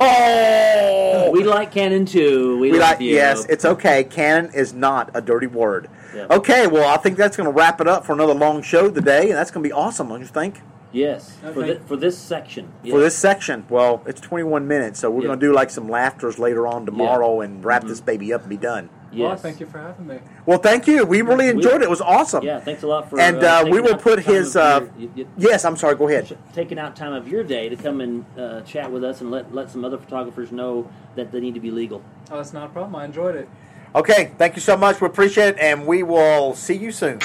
we 1.20 1.20
like 1.51 1.71
Canon 1.71 2.05
too. 2.05 2.57
We, 2.57 2.71
We 2.71 2.79
love 2.79 2.91
like 2.91 3.01
you. 3.01 3.15
yes, 3.15 3.45
it's 3.49 3.65
okay. 3.65 4.03
Canon 4.03 4.53
is 4.53 4.73
not 4.73 5.11
a 5.13 5.21
dirty 5.21 5.47
word. 5.47 5.89
Yeah. 6.15 6.27
Okay, 6.29 6.67
well 6.67 6.89
I 6.89 6.97
think 6.97 7.17
that's 7.17 7.37
going 7.37 7.45
to 7.45 7.53
wrap 7.53 7.79
it 7.79 7.87
up 7.87 8.05
for 8.05 8.13
another 8.13 8.33
long 8.33 8.61
show 8.61 8.89
today, 8.89 9.29
and 9.29 9.37
that's 9.37 9.51
going 9.51 9.63
to 9.63 9.67
be 9.69 9.73
awesome. 9.73 10.09
Don't 10.09 10.19
you 10.21 10.25
think? 10.25 10.61
yes 10.93 11.37
for, 11.41 11.63
Okay. 11.63 11.79
for 11.85 11.95
this 11.95 12.17
section. 12.17 12.69
For 12.89 12.99
this 12.99 13.15
section, 13.15 13.65
well, 13.69 14.01
it's 14.05 14.19
21 14.19 14.67
minutes, 14.67 14.99
so 14.99 15.09
we're 15.09 15.21
Yeah. 15.21 15.27
going 15.27 15.39
to 15.39 15.45
do 15.45 15.53
like 15.53 15.69
some 15.69 15.87
laughters 15.87 16.37
later 16.37 16.67
on 16.67 16.85
tomorrow 16.85 17.39
and 17.39 17.63
wrap 17.63 17.83
this 17.83 17.99
mm-hmm. 17.99 18.05
baby 18.07 18.33
up 18.33 18.41
and 18.41 18.49
be 18.49 18.57
done. 18.57 18.89
Yes. 19.11 19.19
Well, 19.27 19.35
thank 19.37 19.59
you 19.59 19.65
for 19.65 19.79
having 19.79 20.07
me. 20.07 20.19
Well, 20.45 20.57
thank 20.57 20.87
you. 20.87 21.05
We 21.05 21.21
really 21.21 21.49
enjoyed 21.49 21.81
it. 21.81 21.83
It 21.83 21.89
was 21.89 21.99
awesome. 22.01 22.43
Yeah, 22.45 22.59
thanks 22.61 22.83
a 22.83 22.87
lot 22.87 23.09
for. 23.09 23.19
And 23.19 23.43
uh, 23.43 23.65
we 23.69 23.81
will 23.81 23.95
out 23.95 24.01
put 24.01 24.19
his. 24.21 24.55
Uh, 24.55 24.87
your- 24.97 25.01
you- 25.09 25.11
you- 25.15 25.27
yes, 25.37 25.65
I'm 25.65 25.75
sorry. 25.75 25.95
Go 25.95 26.07
ahead. 26.07 26.37
taking 26.53 26.79
out 26.79 26.95
time 26.95 27.13
of 27.13 27.27
your 27.27 27.43
day 27.43 27.67
to 27.69 27.75
come 27.75 27.99
and 28.01 28.25
uh, 28.37 28.61
chat 28.61 28.89
with 28.91 29.03
us 29.03 29.19
and 29.21 29.29
let 29.29 29.53
let 29.53 29.69
some 29.69 29.83
other 29.83 29.97
photographers 29.97 30.51
know 30.51 30.89
that 31.15 31.31
they 31.31 31.39
need 31.41 31.53
to 31.55 31.59
be 31.59 31.71
legal. 31.71 32.01
Oh, 32.31 32.37
that's 32.37 32.53
not 32.53 32.67
a 32.67 32.69
problem. 32.69 32.95
I 32.95 33.03
enjoyed 33.05 33.35
it. 33.35 33.49
Okay, 33.93 34.31
thank 34.37 34.55
you 34.55 34.61
so 34.61 34.77
much. 34.77 35.01
We 35.01 35.07
appreciate 35.07 35.49
it, 35.49 35.59
and 35.59 35.85
we 35.85 36.03
will 36.03 36.55
see 36.55 36.75
you 36.77 36.93
soon. 36.93 37.19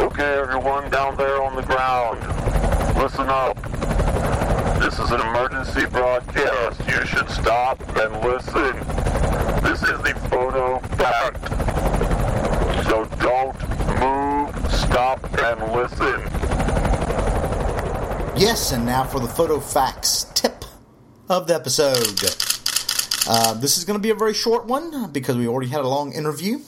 Okay, 0.00 0.34
everyone 0.40 0.90
down 0.90 1.16
there 1.16 1.40
on 1.40 1.54
the 1.54 1.62
ground, 1.62 2.18
listen 3.00 3.28
up. 3.28 3.56
This 4.80 4.98
is 4.98 5.10
an 5.12 5.20
emergency 5.20 5.47
broadcast. 5.64 6.80
You 6.88 7.04
should 7.04 7.28
stop 7.30 7.80
and 7.96 8.24
listen. 8.24 8.76
This 9.64 9.82
is 9.82 9.98
the 10.02 10.14
photo 10.30 10.78
fact. 10.96 11.48
So 12.84 13.04
don't 13.18 13.58
move, 13.98 14.72
stop 14.72 15.24
and 15.42 15.72
listen. 15.72 16.20
Yes, 18.36 18.70
and 18.70 18.86
now 18.86 19.02
for 19.02 19.18
the 19.18 19.26
photo 19.26 19.58
facts 19.58 20.30
tip 20.34 20.64
of 21.28 21.48
the 21.48 21.56
episode. 21.56 22.22
Uh, 23.28 23.54
this 23.54 23.76
is 23.76 23.84
going 23.84 23.98
to 23.98 24.02
be 24.02 24.10
a 24.10 24.14
very 24.14 24.34
short 24.34 24.66
one 24.66 25.10
because 25.10 25.36
we 25.36 25.48
already 25.48 25.70
had 25.70 25.80
a 25.80 25.88
long 25.88 26.12
interview, 26.12 26.60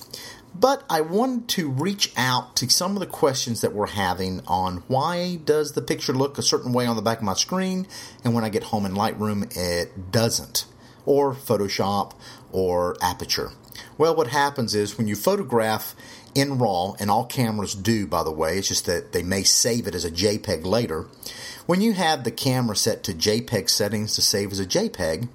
but 0.61 0.85
I 0.91 1.01
wanted 1.01 1.49
to 1.49 1.71
reach 1.71 2.13
out 2.17 2.55
to 2.57 2.69
some 2.69 2.95
of 2.95 3.01
the 3.01 3.07
questions 3.07 3.63
that 3.63 3.73
we're 3.73 3.87
having 3.87 4.43
on 4.47 4.85
why 4.89 5.37
does 5.37 5.73
the 5.73 5.83
picture 5.83 6.13
look 6.13 6.37
a 6.37 6.43
certain 6.43 6.73
way 6.73 6.87
on 6.87 6.97
the 6.97 7.03
back 7.03 7.19
of 7.19 7.25
my 7.25 7.35
screen, 7.35 7.87
and 8.23 8.35
when 8.35 8.45
I 8.45 8.51
get 8.51 8.65
home 8.65 8.85
in 8.85 8.93
Lightroom 8.93 9.57
it 9.57 10.13
doesn't, 10.13 10.67
or 11.07 11.35
Photoshop 11.35 12.13
or 12.53 12.97
Aperture. 13.01 13.53
Well, 13.97 14.15
what 14.15 14.29
happens 14.29 14.75
is 14.75 14.99
when 14.99 15.09
you 15.09 15.17
photograph 15.17 15.95
in 16.35 16.59
RAW, 16.59 16.95
and 17.01 17.11
all 17.11 17.25
cameras 17.25 17.75
do, 17.75 18.07
by 18.07 18.23
the 18.23 18.31
way, 18.31 18.59
it's 18.59 18.69
just 18.69 18.87
that 18.87 19.13
they 19.13 19.23
may 19.23 19.43
save 19.43 19.87
it 19.87 19.95
as 19.95 20.05
a 20.05 20.11
JPEG 20.11 20.65
later. 20.65 21.09
When 21.67 21.81
you 21.81 21.93
have 21.95 22.23
the 22.23 22.31
camera 22.31 22.77
set 22.77 23.03
to 23.05 23.13
JPEG 23.13 23.69
settings 23.69 24.15
to 24.15 24.23
save 24.23 24.53
as 24.53 24.61
a 24.61 24.67
JPEG, 24.67 25.29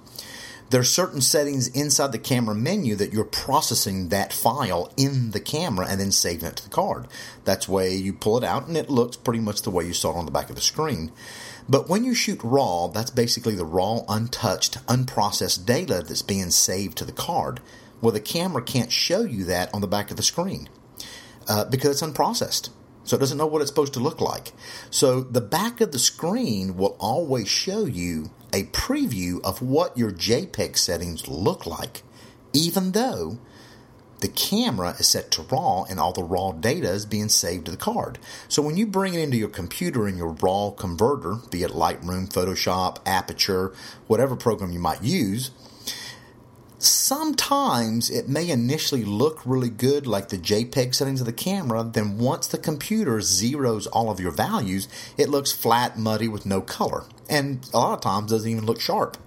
there 0.70 0.82
are 0.82 0.86
certain 0.86 1.22
settings 1.22 1.68
inside 1.70 2.12
the 2.12 2.18
camera 2.18 2.56
menu 2.56 2.96
that 2.96 3.14
you're 3.14 3.24
processing 3.24 4.10
that 4.10 4.34
file 4.34 4.92
in 4.98 5.32
the 5.32 5.40
camera 5.40 5.88
and 5.88 6.00
then 6.00 6.12
saving 6.12 6.48
it 6.48 6.56
to 6.58 6.64
the 6.64 6.70
card. 6.70 7.08
That's 7.44 7.70
way 7.70 7.96
you 7.96 8.14
pull 8.14 8.38
it 8.38 8.44
out 8.44 8.68
and 8.68 8.76
it 8.76 8.90
looks 8.90 9.18
pretty 9.18 9.40
much 9.40 9.62
the 9.62 9.70
way 9.70 9.86
you 9.86 9.94
saw 9.94 10.12
it 10.12 10.18
on 10.18 10.26
the 10.26 10.32
back 10.32 10.50
of 10.50 10.56
the 10.56 10.62
screen. 10.62 11.12
But 11.70 11.88
when 11.88 12.04
you 12.04 12.14
shoot 12.14 12.40
RAW, 12.44 12.88
that's 12.88 13.12
basically 13.12 13.56
the 13.56 13.66
raw, 13.66 14.02
untouched, 14.08 14.86
unprocessed 14.88 15.66
data 15.66 16.04
that's 16.06 16.22
being 16.22 16.50
saved 16.52 16.98
to 16.98 17.06
the 17.06 17.12
card. 17.12 17.60
Well, 18.02 18.12
the 18.12 18.20
camera 18.20 18.62
can't 18.62 18.92
show 18.92 19.22
you 19.22 19.46
that 19.46 19.74
on 19.74 19.82
the 19.82 19.88
back 19.88 20.12
of 20.12 20.18
the 20.18 20.24
screen 20.24 20.70
uh, 21.48 21.66
because 21.66 22.02
it's 22.02 22.14
unprocessed. 22.14 22.70
So 23.06 23.16
it 23.16 23.20
doesn't 23.20 23.38
know 23.38 23.46
what 23.46 23.62
it's 23.62 23.72
supposed 23.72 23.94
to 23.94 24.00
look 24.00 24.20
like. 24.20 24.52
So 24.90 25.22
the 25.22 25.42
back 25.42 25.80
of 25.80 25.92
the 25.92 26.00
screen 26.00 26.76
will 26.76 26.98
always 27.00 27.48
show 27.48 27.86
you 27.86 28.32
a 28.52 28.64
preview 28.66 29.42
of 29.44 29.62
what 29.62 29.98
your 29.98 30.12
JPEG 30.12 30.78
settings 30.78 31.28
look 31.28 31.66
like, 31.66 32.04
even 32.52 32.92
though 32.92 33.38
the 34.22 34.28
camera 34.30 34.96
is 34.98 35.08
set 35.08 35.30
to 35.32 35.44
RAW 35.44 35.86
and 35.90 36.00
all 36.00 36.14
the 36.14 36.24
RAW 36.24 36.54
data 36.54 36.90
is 36.90 37.06
being 37.06 37.30
saved 37.30 37.66
to 37.66 37.72
the 37.72 37.78
card. 37.78 38.18
So 38.48 38.62
when 38.62 38.78
you 38.78 38.88
bring 38.88 39.14
it 39.14 39.20
into 39.20 39.38
your 39.38 39.50
computer 39.50 40.08
in 40.08 40.18
your 40.18 40.32
RAW 40.42 40.72
converter, 40.72 41.36
be 41.52 41.64
it 41.64 41.72
Lightroom, 41.72 42.32
Photoshop, 42.32 43.00
Aperture, 43.06 43.74
whatever 44.08 44.36
program 44.36 44.72
you 44.72 44.80
might 44.80 45.04
use, 45.04 45.52
sometimes 46.78 48.10
it 48.10 48.28
may 48.28 48.50
initially 48.50 49.04
look 49.04 49.42
really 49.46 49.70
good 49.70 50.06
like 50.08 50.30
the 50.30 50.38
JPEG 50.38 50.96
settings 50.96 51.20
of 51.20 51.26
the 51.26 51.34
camera, 51.34 51.84
then 51.84 52.18
once 52.18 52.48
the 52.48 52.58
computer 52.58 53.18
zeroes 53.18 53.88
all 53.92 54.10
of 54.10 54.20
your 54.20 54.32
values, 54.32 54.88
it 55.18 55.30
looks 55.30 55.52
flat, 55.52 55.98
muddy 55.98 56.28
with 56.28 56.46
no 56.46 56.62
color. 56.62 57.06
And 57.30 57.68
a 57.74 57.78
lot 57.78 57.94
of 57.94 58.02
times 58.02 58.32
doesn't 58.32 58.50
even 58.50 58.66
look 58.66 58.80
sharp. 58.80 59.18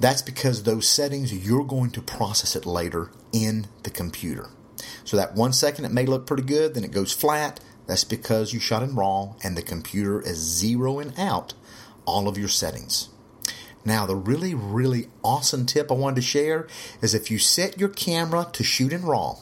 That's 0.00 0.22
because 0.22 0.62
those 0.62 0.88
settings 0.88 1.32
you're 1.32 1.64
going 1.64 1.90
to 1.92 2.02
process 2.02 2.56
it 2.56 2.66
later 2.66 3.10
in 3.32 3.66
the 3.84 3.90
computer. 3.90 4.48
So 5.04 5.16
that 5.16 5.34
one 5.34 5.52
second 5.52 5.84
it 5.84 5.92
may 5.92 6.06
look 6.06 6.26
pretty 6.26 6.42
good, 6.42 6.74
then 6.74 6.84
it 6.84 6.90
goes 6.90 7.12
flat. 7.12 7.60
That's 7.86 8.04
because 8.04 8.52
you 8.52 8.60
shot 8.60 8.82
in 8.82 8.94
RAW 8.94 9.34
and 9.44 9.56
the 9.56 9.62
computer 9.62 10.20
is 10.20 10.38
zeroing 10.38 11.16
out 11.18 11.54
all 12.04 12.28
of 12.28 12.38
your 12.38 12.48
settings. 12.48 13.08
Now, 13.84 14.06
the 14.06 14.16
really, 14.16 14.54
really 14.54 15.08
awesome 15.24 15.66
tip 15.66 15.90
I 15.90 15.94
wanted 15.94 16.16
to 16.16 16.22
share 16.22 16.68
is 17.00 17.14
if 17.14 17.30
you 17.30 17.38
set 17.38 17.78
your 17.78 17.88
camera 17.88 18.48
to 18.52 18.62
shoot 18.62 18.92
in 18.92 19.04
RAW, 19.04 19.38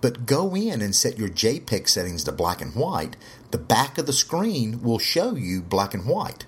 but 0.00 0.26
go 0.26 0.54
in 0.54 0.80
and 0.80 0.94
set 0.94 1.18
your 1.18 1.28
JPEG 1.28 1.88
settings 1.88 2.24
to 2.24 2.32
black 2.32 2.60
and 2.60 2.74
white, 2.74 3.16
the 3.50 3.58
back 3.58 3.98
of 3.98 4.06
the 4.06 4.12
screen 4.12 4.82
will 4.82 4.98
show 4.98 5.34
you 5.34 5.62
black 5.62 5.94
and 5.94 6.06
white. 6.06 6.46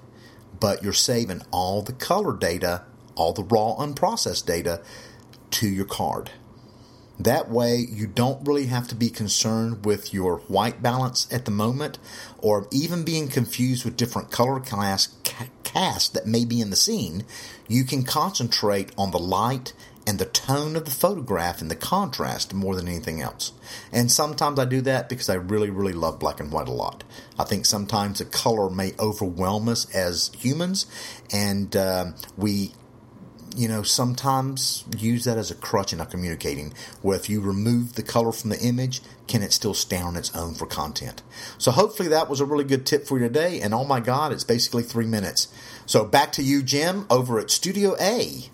But 0.58 0.82
you're 0.82 0.92
saving 0.92 1.42
all 1.50 1.82
the 1.82 1.92
color 1.92 2.36
data, 2.36 2.84
all 3.14 3.32
the 3.32 3.44
raw 3.44 3.76
unprocessed 3.76 4.46
data 4.46 4.82
to 5.52 5.68
your 5.68 5.86
card. 5.86 6.32
That 7.18 7.50
way, 7.50 7.76
you 7.76 8.06
don't 8.06 8.46
really 8.46 8.66
have 8.66 8.88
to 8.88 8.94
be 8.94 9.10
concerned 9.10 9.84
with 9.84 10.14
your 10.14 10.38
white 10.48 10.82
balance 10.82 11.28
at 11.30 11.44
the 11.44 11.50
moment, 11.50 11.98
or 12.38 12.66
even 12.72 13.04
being 13.04 13.28
confused 13.28 13.84
with 13.84 13.96
different 13.96 14.30
color 14.30 14.58
class 14.58 15.08
cast 15.72 16.14
that 16.14 16.26
may 16.26 16.44
be 16.44 16.60
in 16.60 16.70
the 16.70 16.76
scene. 16.76 17.24
You 17.68 17.84
can 17.84 18.02
concentrate 18.02 18.92
on 18.96 19.10
the 19.10 19.18
light 19.18 19.72
and 20.06 20.18
the 20.18 20.26
tone 20.26 20.76
of 20.76 20.84
the 20.84 20.90
photograph 20.90 21.60
and 21.60 21.70
the 21.70 21.76
contrast 21.76 22.54
more 22.54 22.74
than 22.74 22.88
anything 22.88 23.20
else. 23.20 23.52
And 23.92 24.10
sometimes 24.10 24.58
I 24.58 24.64
do 24.64 24.80
that 24.82 25.08
because 25.08 25.28
I 25.28 25.34
really, 25.34 25.70
really 25.70 25.92
love 25.92 26.18
black 26.18 26.40
and 26.40 26.50
white 26.50 26.68
a 26.68 26.72
lot. 26.72 27.04
I 27.38 27.44
think 27.44 27.66
sometimes 27.66 28.18
the 28.18 28.24
color 28.24 28.70
may 28.70 28.92
overwhelm 28.98 29.68
us 29.68 29.92
as 29.94 30.30
humans, 30.38 30.86
and 31.32 31.76
um 31.76 32.14
we 32.36 32.72
you 33.56 33.68
know, 33.68 33.82
sometimes 33.82 34.84
use 34.96 35.24
that 35.24 35.38
as 35.38 35.50
a 35.50 35.54
crutch 35.54 35.92
in 35.92 36.00
our 36.00 36.06
communicating, 36.06 36.72
where 37.02 37.16
if 37.16 37.28
you 37.28 37.40
remove 37.40 37.94
the 37.94 38.02
color 38.02 38.32
from 38.32 38.50
the 38.50 38.60
image, 38.60 39.02
can 39.26 39.42
it 39.42 39.52
still 39.52 39.74
stand 39.74 40.04
on 40.04 40.16
its 40.16 40.34
own 40.36 40.54
for 40.54 40.66
content? 40.66 41.22
So 41.58 41.70
hopefully 41.70 42.08
that 42.08 42.28
was 42.28 42.40
a 42.40 42.44
really 42.44 42.64
good 42.64 42.86
tip 42.86 43.06
for 43.06 43.18
you 43.18 43.26
today. 43.26 43.60
And 43.60 43.74
oh 43.74 43.84
my 43.84 44.00
God, 44.00 44.32
it's 44.32 44.44
basically 44.44 44.82
three 44.82 45.06
minutes. 45.06 45.48
So 45.86 46.04
back 46.04 46.32
to 46.32 46.42
you, 46.42 46.62
Jim, 46.62 47.06
over 47.10 47.38
at 47.38 47.50
Studio 47.50 47.96
A 48.00 48.50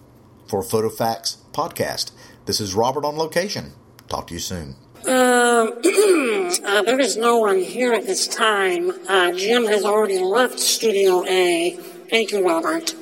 for 0.47 0.63
PhotoFacts 0.63 1.39
podcast. 1.53 2.13
This 2.47 2.61
is 2.61 2.75
Robert 2.75 3.05
on 3.05 3.17
location. 3.17 3.73
Talk 4.09 4.29
to 4.29 4.35
you 4.35 4.41
soon. 4.41 4.77
Uh, 5.07 5.09
uh, 6.65 6.83
there 6.83 7.01
is 7.01 7.17
no 7.17 7.39
one 7.39 7.61
here 7.61 7.93
at 7.93 8.07
this 8.07 8.27
time. 8.27 8.93
Uh, 9.09 9.33
Jim 9.33 9.67
has 9.67 9.85
already 9.85 10.19
left 10.19 10.59
Studio 10.59 11.25
A. 11.27 11.77
Thank 12.11 12.33
you, 12.33 12.47
Robert, 12.47 12.95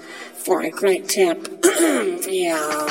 for 0.44 0.60
a 0.60 0.70
great 0.70 1.08
tip. 1.08 1.48
yeah. 2.28 2.88